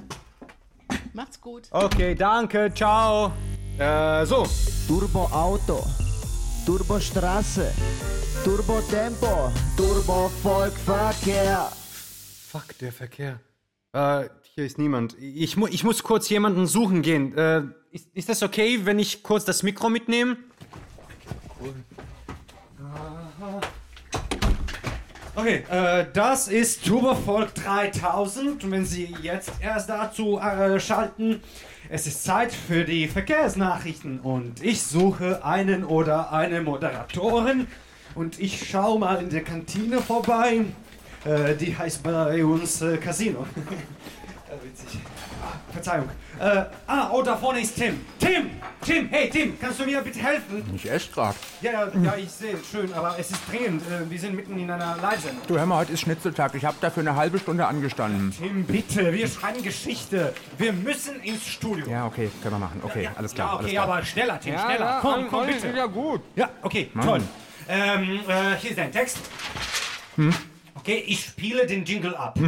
Macht's 1.12 1.40
gut. 1.40 1.68
Okay, 1.70 2.14
danke, 2.16 2.72
ciao. 2.74 3.32
Äh, 3.78 4.26
so. 4.26 4.46
Turbo 4.88 5.26
Auto, 5.26 5.84
Turbo 6.66 6.98
Straße, 6.98 7.72
Turbo 8.42 8.80
Tempo, 8.90 9.52
Turbo 9.76 10.30
Volkverkehr. 10.42 11.68
Fuck, 12.50 12.78
der 12.80 12.92
Verkehr. 12.92 13.40
Äh, 13.92 14.28
hier 14.54 14.64
ist 14.64 14.78
niemand. 14.78 15.16
Ich, 15.20 15.56
mu 15.56 15.66
ich 15.66 15.84
muss 15.84 16.02
kurz 16.02 16.28
jemanden 16.28 16.66
suchen 16.66 17.02
gehen. 17.02 17.36
Äh, 17.36 17.62
ist, 17.92 18.08
ist 18.14 18.28
das 18.28 18.42
okay, 18.42 18.80
wenn 18.84 18.98
ich 18.98 19.22
kurz 19.22 19.44
das 19.44 19.62
Mikro 19.62 19.88
mitnehme? 19.88 20.36
Cool. 21.60 21.74
Okay, 25.36 25.64
äh, 25.70 26.06
das 26.12 26.48
ist 26.48 26.84
Turbofolk 26.84 27.54
3000. 27.54 28.64
Und 28.64 28.70
wenn 28.70 28.84
Sie 28.86 29.14
jetzt 29.22 29.52
erst 29.60 29.88
dazu 29.88 30.38
äh, 30.38 30.78
schalten, 30.78 31.40
es 31.88 32.06
ist 32.06 32.24
Zeit 32.24 32.52
für 32.52 32.84
die 32.84 33.08
Verkehrsnachrichten. 33.08 34.20
Und 34.20 34.62
ich 34.62 34.82
suche 34.82 35.44
einen 35.44 35.84
oder 35.84 36.32
eine 36.32 36.60
Moderatorin. 36.62 37.66
Und 38.14 38.38
ich 38.38 38.68
schaue 38.68 38.98
mal 38.98 39.22
in 39.22 39.30
der 39.30 39.42
Kantine 39.42 40.00
vorbei. 40.00 40.64
Äh, 41.24 41.54
die 41.56 41.76
heißt 41.76 42.02
bei 42.02 42.44
uns 42.44 42.82
äh, 42.82 42.96
Casino. 42.98 43.46
witzig. 44.62 45.00
Ah, 45.42 45.72
Verzeihung. 45.72 46.08
Äh, 46.40 46.64
ah, 46.86 47.10
oh, 47.12 47.22
da 47.22 47.36
vorne 47.36 47.60
ist 47.60 47.76
Tim. 47.76 48.00
Tim! 48.18 48.50
Tim, 48.80 49.08
hey 49.08 49.30
Tim, 49.30 49.58
kannst 49.58 49.80
du 49.80 49.84
mir 49.84 50.00
bitte 50.00 50.18
helfen? 50.20 50.62
Ich 50.74 50.90
esse 50.90 51.10
grad. 51.10 51.34
Ja, 51.62 51.72
ja, 51.72 51.88
ja, 52.02 52.16
ich 52.16 52.30
sehe, 52.30 52.56
schön, 52.70 52.92
aber 52.92 53.16
es 53.18 53.30
ist 53.30 53.40
dringend. 53.50 53.82
Äh, 53.82 54.08
wir 54.10 54.18
sind 54.18 54.34
mitten 54.34 54.58
in 54.58 54.70
einer 54.70 54.96
Live-Sendung. 55.00 55.42
Du, 55.46 55.58
hör 55.58 55.66
mal, 55.66 55.78
heute 55.78 55.92
ist 55.92 56.00
Schnitzeltag. 56.00 56.54
Ich 56.54 56.64
habe 56.64 56.76
dafür 56.80 57.02
eine 57.02 57.16
halbe 57.16 57.38
Stunde 57.38 57.66
angestanden. 57.66 58.32
Tim, 58.36 58.64
bitte, 58.64 59.12
wir 59.12 59.26
schreiben 59.28 59.62
Geschichte. 59.62 60.34
Wir 60.58 60.72
müssen 60.72 61.20
ins 61.22 61.46
Studio. 61.46 61.86
Ja, 61.88 62.06
okay, 62.06 62.30
können 62.42 62.54
wir 62.54 62.58
machen. 62.60 62.80
Okay, 62.82 63.08
alles 63.14 63.34
klar. 63.34 63.48
Ja, 63.48 63.54
okay, 63.54 63.62
alles 63.62 63.72
klar. 63.72 63.84
aber 63.88 64.04
schneller, 64.04 64.40
Tim, 64.40 64.52
Ja, 64.54 64.64
schneller. 64.66 64.84
ja, 64.84 64.98
komm, 65.00 65.28
komm, 65.28 65.40
alles 65.40 65.62
bitte. 65.62 65.76
ja 65.76 65.86
gut. 65.86 66.20
Ja, 66.36 66.50
okay, 66.62 66.90
Mann. 66.94 67.06
toll. 67.06 67.22
Ähm, 67.68 68.20
äh, 68.28 68.56
hier 68.60 68.70
ist 68.70 68.78
dein 68.78 68.92
Text. 68.92 69.18
Hm? 70.16 70.34
Okay, 70.76 71.02
ich 71.06 71.24
spiele 71.24 71.66
den 71.66 71.84
Jingle 71.84 72.14
ab. 72.14 72.38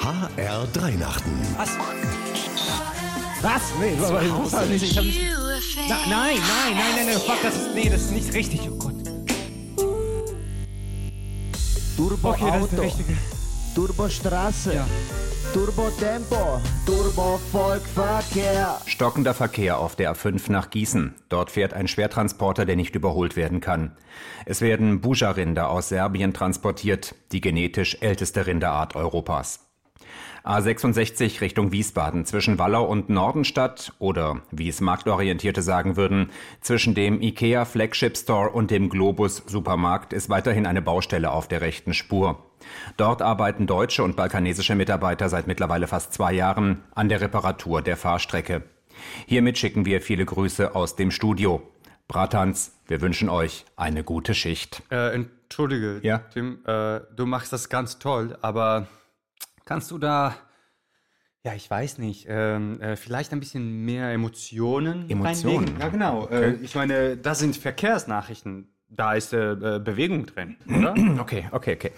HR 0.00 0.66
Dreinachten. 0.72 1.32
Was? 1.56 1.70
Was? 3.42 3.62
Nee, 3.80 4.04
aber 4.04 4.22
ich 4.22 4.32
muss 4.32 4.52
halt 4.52 4.70
nicht. 4.70 4.82
Ich 4.84 4.96
hab 4.96 5.04
nicht 5.04 5.20
Na, 5.88 5.96
nein, 6.08 6.36
nein, 6.36 6.76
nein, 6.76 6.94
nein, 6.96 7.06
nein, 7.06 7.18
fuck, 7.18 7.42
das 7.42 7.56
ist, 7.56 7.74
nee, 7.74 7.88
das 7.88 8.02
ist 8.02 8.10
nicht 8.12 8.32
richtig, 8.34 8.60
oh 8.70 8.76
Gott. 8.76 8.94
Turbo 11.96 12.30
Okay, 12.30 12.46
das 12.52 12.62
ist 12.62 12.72
der 12.72 12.78
Auto, 12.78 12.82
richtige. 12.82 13.16
Turbo 13.74 14.08
Straße, 14.08 14.84
Turbo 15.54 15.88
Tempo, 15.98 16.60
Turbo 16.84 17.40
Volkverkehr. 17.50 18.76
Stockender 18.84 19.32
Verkehr 19.32 19.78
auf 19.78 19.96
der 19.96 20.14
A5 20.14 20.52
nach 20.52 20.68
Gießen. 20.68 21.14
Dort 21.30 21.50
fährt 21.50 21.72
ein 21.72 21.88
Schwertransporter, 21.88 22.66
der 22.66 22.76
nicht 22.76 22.94
überholt 22.94 23.34
werden 23.34 23.60
kann. 23.60 23.92
Es 24.44 24.60
werden 24.60 25.00
Buja-Rinder 25.00 25.70
aus 25.70 25.88
Serbien 25.88 26.34
transportiert, 26.34 27.14
die 27.32 27.40
genetisch 27.40 27.96
älteste 28.02 28.46
Rinderart 28.46 28.94
Europas. 28.94 29.66
A66 30.44 31.40
Richtung 31.40 31.72
Wiesbaden 31.72 32.26
zwischen 32.26 32.58
Wallau 32.58 32.84
und 32.84 33.08
Nordenstadt 33.08 33.94
oder, 33.98 34.42
wie 34.50 34.68
es 34.68 34.82
Marktorientierte 34.82 35.62
sagen 35.62 35.96
würden, 35.96 36.30
zwischen 36.60 36.94
dem 36.94 37.22
IKEA 37.22 37.64
Flagship 37.64 38.18
Store 38.18 38.50
und 38.50 38.70
dem 38.70 38.90
Globus 38.90 39.42
Supermarkt 39.46 40.12
ist 40.12 40.28
weiterhin 40.28 40.66
eine 40.66 40.82
Baustelle 40.82 41.30
auf 41.30 41.48
der 41.48 41.62
rechten 41.62 41.94
Spur. 41.94 42.47
Dort 42.96 43.22
arbeiten 43.22 43.66
deutsche 43.66 44.02
und 44.02 44.16
balkanesische 44.16 44.74
Mitarbeiter 44.74 45.28
seit 45.28 45.46
mittlerweile 45.46 45.86
fast 45.86 46.12
zwei 46.12 46.32
Jahren 46.32 46.82
an 46.94 47.08
der 47.08 47.20
Reparatur 47.20 47.82
der 47.82 47.96
Fahrstrecke. 47.96 48.62
Hiermit 49.26 49.58
schicken 49.58 49.84
wir 49.84 50.00
viele 50.00 50.24
Grüße 50.24 50.74
aus 50.74 50.96
dem 50.96 51.10
Studio. 51.10 51.62
Bratans, 52.08 52.72
wir 52.86 53.00
wünschen 53.00 53.28
euch 53.28 53.64
eine 53.76 54.02
gute 54.02 54.34
Schicht. 54.34 54.82
Äh, 54.90 55.14
entschuldige, 55.14 56.00
Ja? 56.02 56.18
Tim, 56.32 56.60
äh, 56.66 57.00
du 57.14 57.26
machst 57.26 57.52
das 57.52 57.68
ganz 57.68 57.98
toll, 57.98 58.36
aber 58.40 58.86
kannst 59.66 59.90
du 59.90 59.98
da, 59.98 60.34
ja, 61.44 61.52
ich 61.54 61.70
weiß 61.70 61.98
nicht, 61.98 62.26
ähm, 62.28 62.80
äh, 62.80 62.96
vielleicht 62.96 63.32
ein 63.32 63.40
bisschen 63.40 63.84
mehr 63.84 64.10
Emotionen 64.10 65.08
Emotionen? 65.10 65.58
reinlegen? 65.64 65.80
Ja, 65.80 65.88
genau. 65.88 66.22
Okay. 66.22 66.44
Äh, 66.44 66.54
ich 66.62 66.74
meine, 66.74 67.16
das 67.18 67.38
sind 67.40 67.56
Verkehrsnachrichten. 67.56 68.68
Da 68.90 69.12
ist 69.12 69.34
äh, 69.34 69.52
äh, 69.52 69.78
Bewegung 69.78 70.24
drin, 70.24 70.56
oder? 70.66 70.94
Okay, 71.20 71.46
okay, 71.52 71.74
okay. 71.74 71.92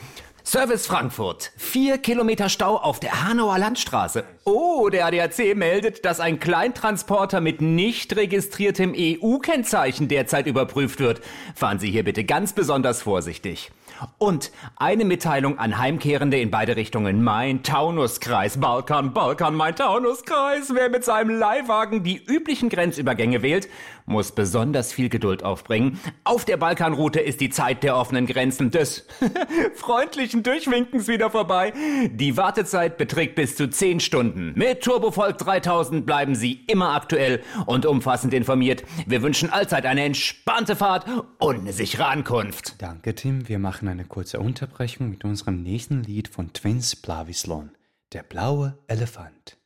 Service 0.51 0.85
Frankfurt. 0.89 1.53
Vier 1.57 1.99
Kilometer 1.99 2.49
Stau 2.49 2.77
auf 2.77 2.99
der 2.99 3.25
Hanauer 3.25 3.57
Landstraße. 3.57 4.25
Oh, 4.45 4.89
der 4.89 5.07
ADAC 5.07 5.55
meldet, 5.55 6.05
dass 6.05 6.19
ein 6.19 6.41
Kleintransporter 6.41 7.41
mit 7.41 7.61
nicht 7.61 8.17
registriertem 8.17 8.93
EU-Kennzeichen 8.99 10.09
derzeit 10.09 10.49
überprüft 10.49 10.99
wird. 10.99 11.21
Fahren 11.55 11.79
Sie 11.79 11.93
hier 11.93 12.03
bitte 12.03 12.25
ganz 12.25 12.53
besonders 12.53 13.03
vorsichtig. 13.03 13.71
Und 14.19 14.51
eine 14.75 15.05
Mitteilung 15.05 15.59
an 15.59 15.79
Heimkehrende 15.79 16.41
in 16.41 16.51
beide 16.51 16.75
Richtungen. 16.75 17.23
Mein 17.23 17.63
Taunuskreis. 17.63 18.59
Balkan, 18.59 19.13
Balkan, 19.13 19.55
mein 19.55 19.77
Taunuskreis. 19.77 20.75
Wer 20.75 20.89
mit 20.89 21.05
seinem 21.05 21.39
Leihwagen 21.39 22.03
die 22.03 22.17
üblichen 22.17 22.71
Grenzübergänge 22.71 23.43
wählt, 23.43 23.69
muss 24.11 24.33
besonders 24.33 24.93
viel 24.93 25.09
Geduld 25.09 25.45
aufbringen. 25.45 25.99
Auf 26.25 26.45
der 26.45 26.57
Balkanroute 26.57 27.21
ist 27.21 27.41
die 27.41 27.51
Zeit 27.51 27.83
der 27.83 27.97
offenen 27.97 28.27
Grenzen 28.27 28.71
des 28.71 29.07
freundlichen 29.75 30.43
Durchwinkens 30.43 31.09
wieder 31.09 31.31
vorbei. 31.31 31.73
Die 32.11 32.37
Wartezeit 32.37 32.99
beträgt 32.99 33.37
bis 33.37 33.57
zu 33.57 33.71
10 33.71 34.01
Stunden. 34.01 34.53
Mit 34.57 34.83
Turbovolk 34.83 35.39
3000 35.39 36.05
bleiben 36.05 36.35
Sie 36.35 36.65
immer 36.67 36.95
aktuell 36.95 37.43
und 37.67 37.87
umfassend 37.87 38.35
informiert. 38.35 38.85
Wir 39.07 39.23
wünschen 39.23 39.51
allzeit 39.51 39.87
eine 39.87 40.05
entspannte 40.05 40.77
Fahrt 40.77 41.07
und 41.39 41.61
eine 41.61 41.73
sichere 41.73 42.07
Ankunft. 42.07 42.75
Danke, 42.83 43.15
Tim. 43.15 43.49
Wir 43.49 43.59
machen 43.59 43.89
eine 43.89 44.05
kurze 44.05 44.41
Unterbrechung 44.41 45.11
mit 45.11 45.25
unserem 45.25 45.63
nächsten 45.63 46.03
Lied 46.03 46.29
von 46.29 46.53
Twins 46.53 46.97
Plavislon. 46.97 47.71
Der 48.13 48.25
blaue 48.25 48.77
Elefant. 48.89 49.60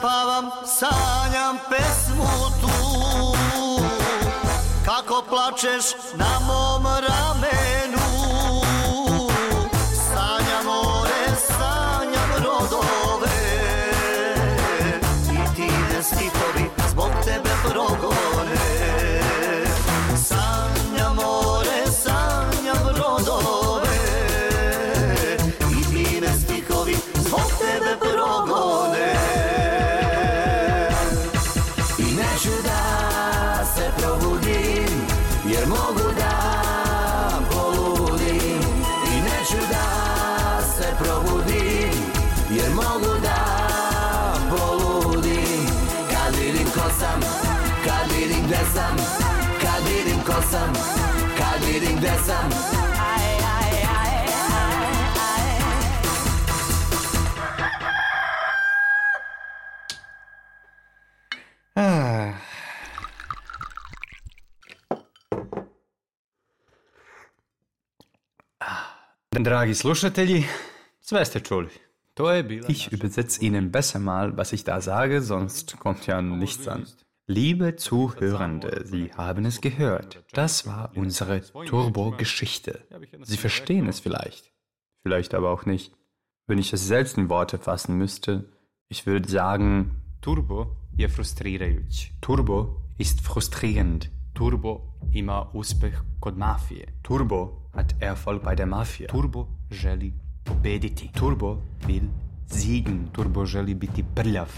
Spavam 0.00 0.50
sanjam 0.64 1.58
pesmu 1.68 2.50
tu. 2.60 2.76
Kako 4.84 5.24
plačeš 5.28 5.84
na 6.14 6.40
mom 6.46 6.84
ramenu 6.86 8.19
Aj, 50.50 50.58
aj, 50.58 50.82
aj, 53.46 53.72
aj, 53.86 54.14
aj 54.18 54.90
Ah. 61.76 62.34
Dragi 69.30 69.74
slušatelji, 69.74 70.44
sve 71.00 71.24
ste 71.24 71.40
čuli. 71.40 71.70
To 72.14 72.30
je 72.30 72.42
bila 72.42 72.66
ich 72.68 72.92
übersetze 72.92 73.38
Ihnen 73.40 73.70
besser 73.70 74.00
mal, 74.00 74.36
was 74.36 74.52
ich 74.52 74.64
da 74.64 74.80
sage, 74.80 75.22
sonst 75.22 75.78
kommt 75.78 76.06
ja 76.06 76.20
nichts 76.20 76.66
an. 76.68 76.86
Liebe 77.32 77.76
Zuhörende, 77.76 78.82
Sie 78.86 79.12
haben 79.14 79.44
es 79.44 79.60
gehört. 79.60 80.24
Das 80.32 80.66
war 80.66 80.90
unsere 80.96 81.42
Turbo-Geschichte. 81.42 82.80
Sie 83.22 83.36
verstehen 83.36 83.86
es 83.86 84.00
vielleicht. 84.00 84.50
Vielleicht 85.04 85.34
aber 85.34 85.50
auch 85.50 85.64
nicht. 85.64 85.92
Wenn 86.48 86.58
ich 86.58 86.72
es 86.72 86.88
selbst 86.88 87.18
in 87.18 87.28
Worte 87.28 87.58
fassen 87.58 87.96
müsste, 87.96 88.50
ich 88.88 89.06
würde 89.06 89.28
sagen, 89.30 90.02
Turbo 90.20 90.76
je 90.96 91.06
frustrirajuć. 91.08 92.14
Turbo 92.20 92.82
ist 92.98 93.20
frustrierend. 93.20 94.10
Turbo 94.34 94.98
ima 95.12 95.50
uspeh 95.54 96.02
kod 96.18 96.36
mafije. 96.36 96.86
Turbo 97.04 97.70
hat 97.72 97.94
Erfolg 98.00 98.42
bei 98.42 98.56
der 98.56 98.66
Mafia. 98.66 99.06
Turbo 99.06 99.46
želi 99.70 100.12
pobediti. 100.44 101.10
Turbo 101.14 101.62
will 101.86 102.08
siegen. 102.46 103.08
Turbo 103.12 103.46
želi 103.46 103.74
biti 103.74 104.04
prljav. 104.14 104.50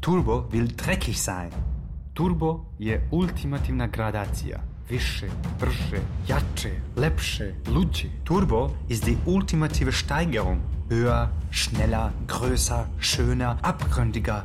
Turbo 0.00 0.48
will 0.52 0.68
dreckig 0.68 1.18
sein. 1.18 1.71
Turbo 2.14 2.64
je 2.78 3.08
ultimativna 3.10 3.86
gradacija. 3.86 4.58
Više, 4.90 5.26
brže, 5.60 6.02
jače, 6.28 6.70
lepše, 6.96 7.54
luđe. 7.66 8.08
Turbo 8.24 8.70
ist 8.88 9.04
die 9.04 9.16
ultimative 9.26 9.92
Steigerung. 9.92 10.60
Höher, 10.90 11.26
schneller, 11.52 12.10
größer, 12.28 12.84
schöner, 13.00 13.56
abgründiger. 13.62 14.40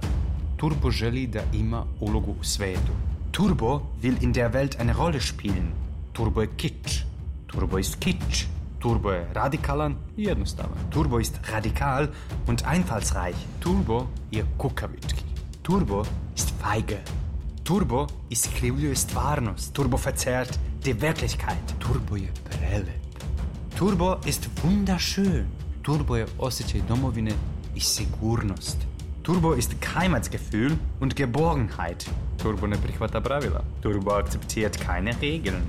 Turbo 0.58 0.92
želi 0.92 1.28
da 1.28 1.40
ima 1.54 1.84
ulogu 2.00 2.32
u 2.32 2.44
svetu. 2.44 2.94
Turbo 3.32 3.82
will 4.04 4.24
in 4.24 4.34
der 4.34 4.54
Welt 4.54 4.80
eine 4.80 4.94
Rolle 4.94 5.22
spielen. 5.22 5.72
Turbo 6.14 6.42
je 6.42 6.48
kitsch. 6.58 7.04
Turbo 7.48 7.78
ist 7.78 7.96
kitsch. 8.00 8.46
Turbo 8.80 9.12
je 9.12 9.28
radikalan 9.34 9.96
i 10.18 10.24
jednostavan. 10.24 10.78
Turbo 10.90 11.20
ist 11.20 11.40
radikal 11.52 12.08
und 12.48 12.64
einfallsreich. 12.66 13.38
Turbo 13.60 14.08
je 14.32 14.46
kukavički. 14.58 15.24
Turbo 15.62 16.06
ist 16.36 16.54
feige. 16.62 17.27
Turbo 17.68 18.08
iskrivljuje 18.30 18.96
stvarnost. 18.96 19.74
Turbo 19.74 19.98
verzerrt 19.98 20.60
die 20.86 20.94
Wirklichkeit. 21.02 21.74
Turbo 21.80 22.16
je 22.16 22.32
prelep. 22.44 23.26
Turbo 23.78 24.18
ist 24.26 24.50
wunderschön. 24.64 25.46
Turbo 25.82 26.16
je 26.16 26.26
osjećaj 26.40 26.82
domovine 26.88 27.32
i 27.76 27.80
sigurnost. 27.80 28.78
Turbo 29.22 29.54
ist 29.56 29.76
Heimatsgefühl 29.96 30.76
und 31.02 31.14
Geborgenheit. 31.14 32.10
Turbo 32.42 32.68
ne 32.68 32.78
prihvata 32.78 33.22
pravila. 33.22 33.64
Turbo 33.82 34.12
akzeptiert 34.12 34.78
keine 34.86 35.14
Regeln. 35.22 35.66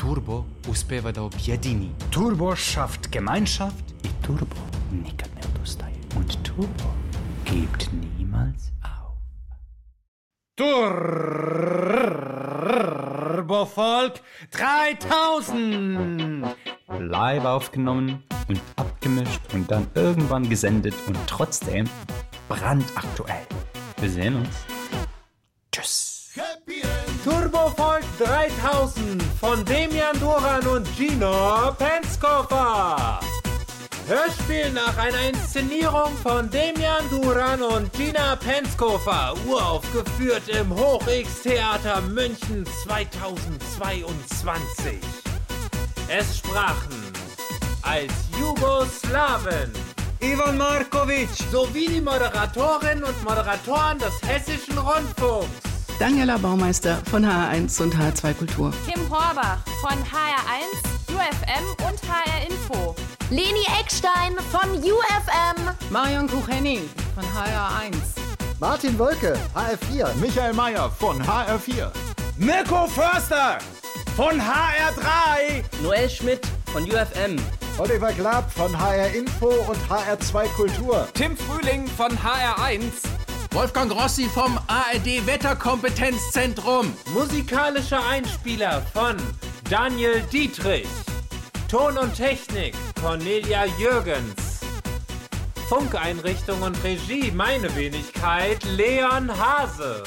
Turbo 0.00 0.44
uspeva 0.68 1.12
da 1.12 1.22
objedini. 1.22 1.90
Turbo 2.10 2.56
schafft 2.56 3.08
Gemeinschaft. 3.12 3.84
I 4.02 4.08
Turbo 4.26 4.56
nikad 5.04 5.30
ne 5.34 5.40
odustaje. 5.54 5.96
Und 6.16 6.38
Turbo 6.42 6.92
gibt 7.44 7.90
niemals. 7.92 8.77
Turbofolk 13.38 14.14
3000! 14.50 16.44
Live 16.98 17.44
aufgenommen 17.44 18.24
und 18.48 18.60
abgemischt 18.74 19.40
und 19.52 19.70
dann 19.70 19.86
irgendwann 19.94 20.48
gesendet 20.48 20.94
und 21.06 21.16
trotzdem 21.28 21.88
brandaktuell. 22.48 23.46
Wir 24.00 24.10
sehen 24.10 24.34
uns. 24.34 24.48
Tschüss. 25.70 26.32
Turbofolk 27.22 28.02
3000 28.18 29.22
von 29.40 29.64
Demian 29.64 30.18
Duran 30.18 30.66
und 30.66 30.88
Gino 30.96 31.72
Penskoffer. 31.78 33.20
Hörspiel 34.08 34.72
nach 34.72 34.96
einer 34.96 35.28
Inszenierung 35.28 36.16
von 36.22 36.48
Demian 36.48 37.10
Duran 37.10 37.60
und 37.60 37.92
Gina 37.92 38.36
Penskoffer, 38.36 39.34
uraufgeführt 39.46 40.48
im 40.48 40.74
Hoch-X-Theater 40.74 42.00
München 42.00 42.64
2022. 42.84 44.98
Es 46.08 46.38
sprachen 46.38 47.12
als 47.82 48.10
Jugoslawen 48.40 49.70
Ivan 50.20 50.56
Markovic 50.56 51.28
sowie 51.52 51.88
die 51.88 52.00
Moderatorinnen 52.00 53.04
und 53.04 53.24
Moderatoren 53.24 53.98
des 53.98 54.14
Hessischen 54.26 54.78
Rundfunks. 54.78 55.50
Daniela 55.98 56.38
Baumeister 56.38 57.02
von 57.10 57.26
HR1 57.26 57.82
und 57.82 57.94
HR2 57.94 58.32
Kultur. 58.32 58.72
Kim 58.90 59.02
Horbach 59.10 59.58
von 59.82 59.90
HR1, 59.90 60.78
UFM 61.14 61.76
und 61.86 62.00
HR 62.08 62.46
Info. 62.48 62.96
Leni 63.30 63.66
Eckstein 63.78 64.38
von 64.50 64.70
UFM. 64.70 65.90
Marion 65.90 66.26
Kucheni 66.26 66.80
von 67.14 67.22
HR1. 67.24 67.94
Martin 68.58 68.98
Wolke, 68.98 69.38
HR4. 69.54 70.14
Michael 70.14 70.54
Mayer 70.54 70.90
von 70.90 71.22
HR4. 71.22 71.90
Mirko 72.38 72.86
Förster 72.86 73.58
von 74.16 74.40
HR3. 74.40 75.62
Noel 75.82 76.08
Schmidt 76.08 76.40
von 76.72 76.84
UFM. 76.84 77.36
Oliver 77.76 78.12
Glab 78.12 78.50
von 78.50 78.72
HR 78.72 79.10
Info 79.10 79.48
und 79.48 79.78
HR2 79.90 80.46
Kultur. 80.56 81.06
Tim 81.12 81.36
Frühling 81.36 81.86
von 81.86 82.10
HR1. 82.12 82.92
Wolfgang 83.50 83.92
Rossi 83.92 84.24
vom 84.24 84.58
ARD 84.68 85.26
Wetterkompetenzzentrum. 85.26 86.94
Musikalischer 87.12 88.00
Einspieler 88.08 88.80
von 88.94 89.16
Daniel 89.68 90.22
Dietrich. 90.32 90.86
Ton 91.68 91.98
und 91.98 92.14
Technik 92.14 92.74
Cornelia 92.98 93.66
Jürgens. 93.78 94.60
Funkeinrichtung 95.68 96.62
und 96.62 96.82
Regie 96.82 97.30
meine 97.30 97.76
Wenigkeit 97.76 98.64
Leon 98.64 99.30
Hase. 99.30 100.02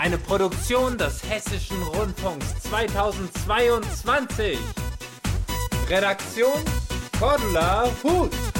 Eine 0.00 0.18
Produktion 0.18 0.98
des 0.98 1.22
Hessischen 1.30 1.80
Rundfunks 1.80 2.60
2022. 2.64 4.58
Redaktion 5.88 6.60
Cordula 7.20 7.88
Huth. 8.02 8.55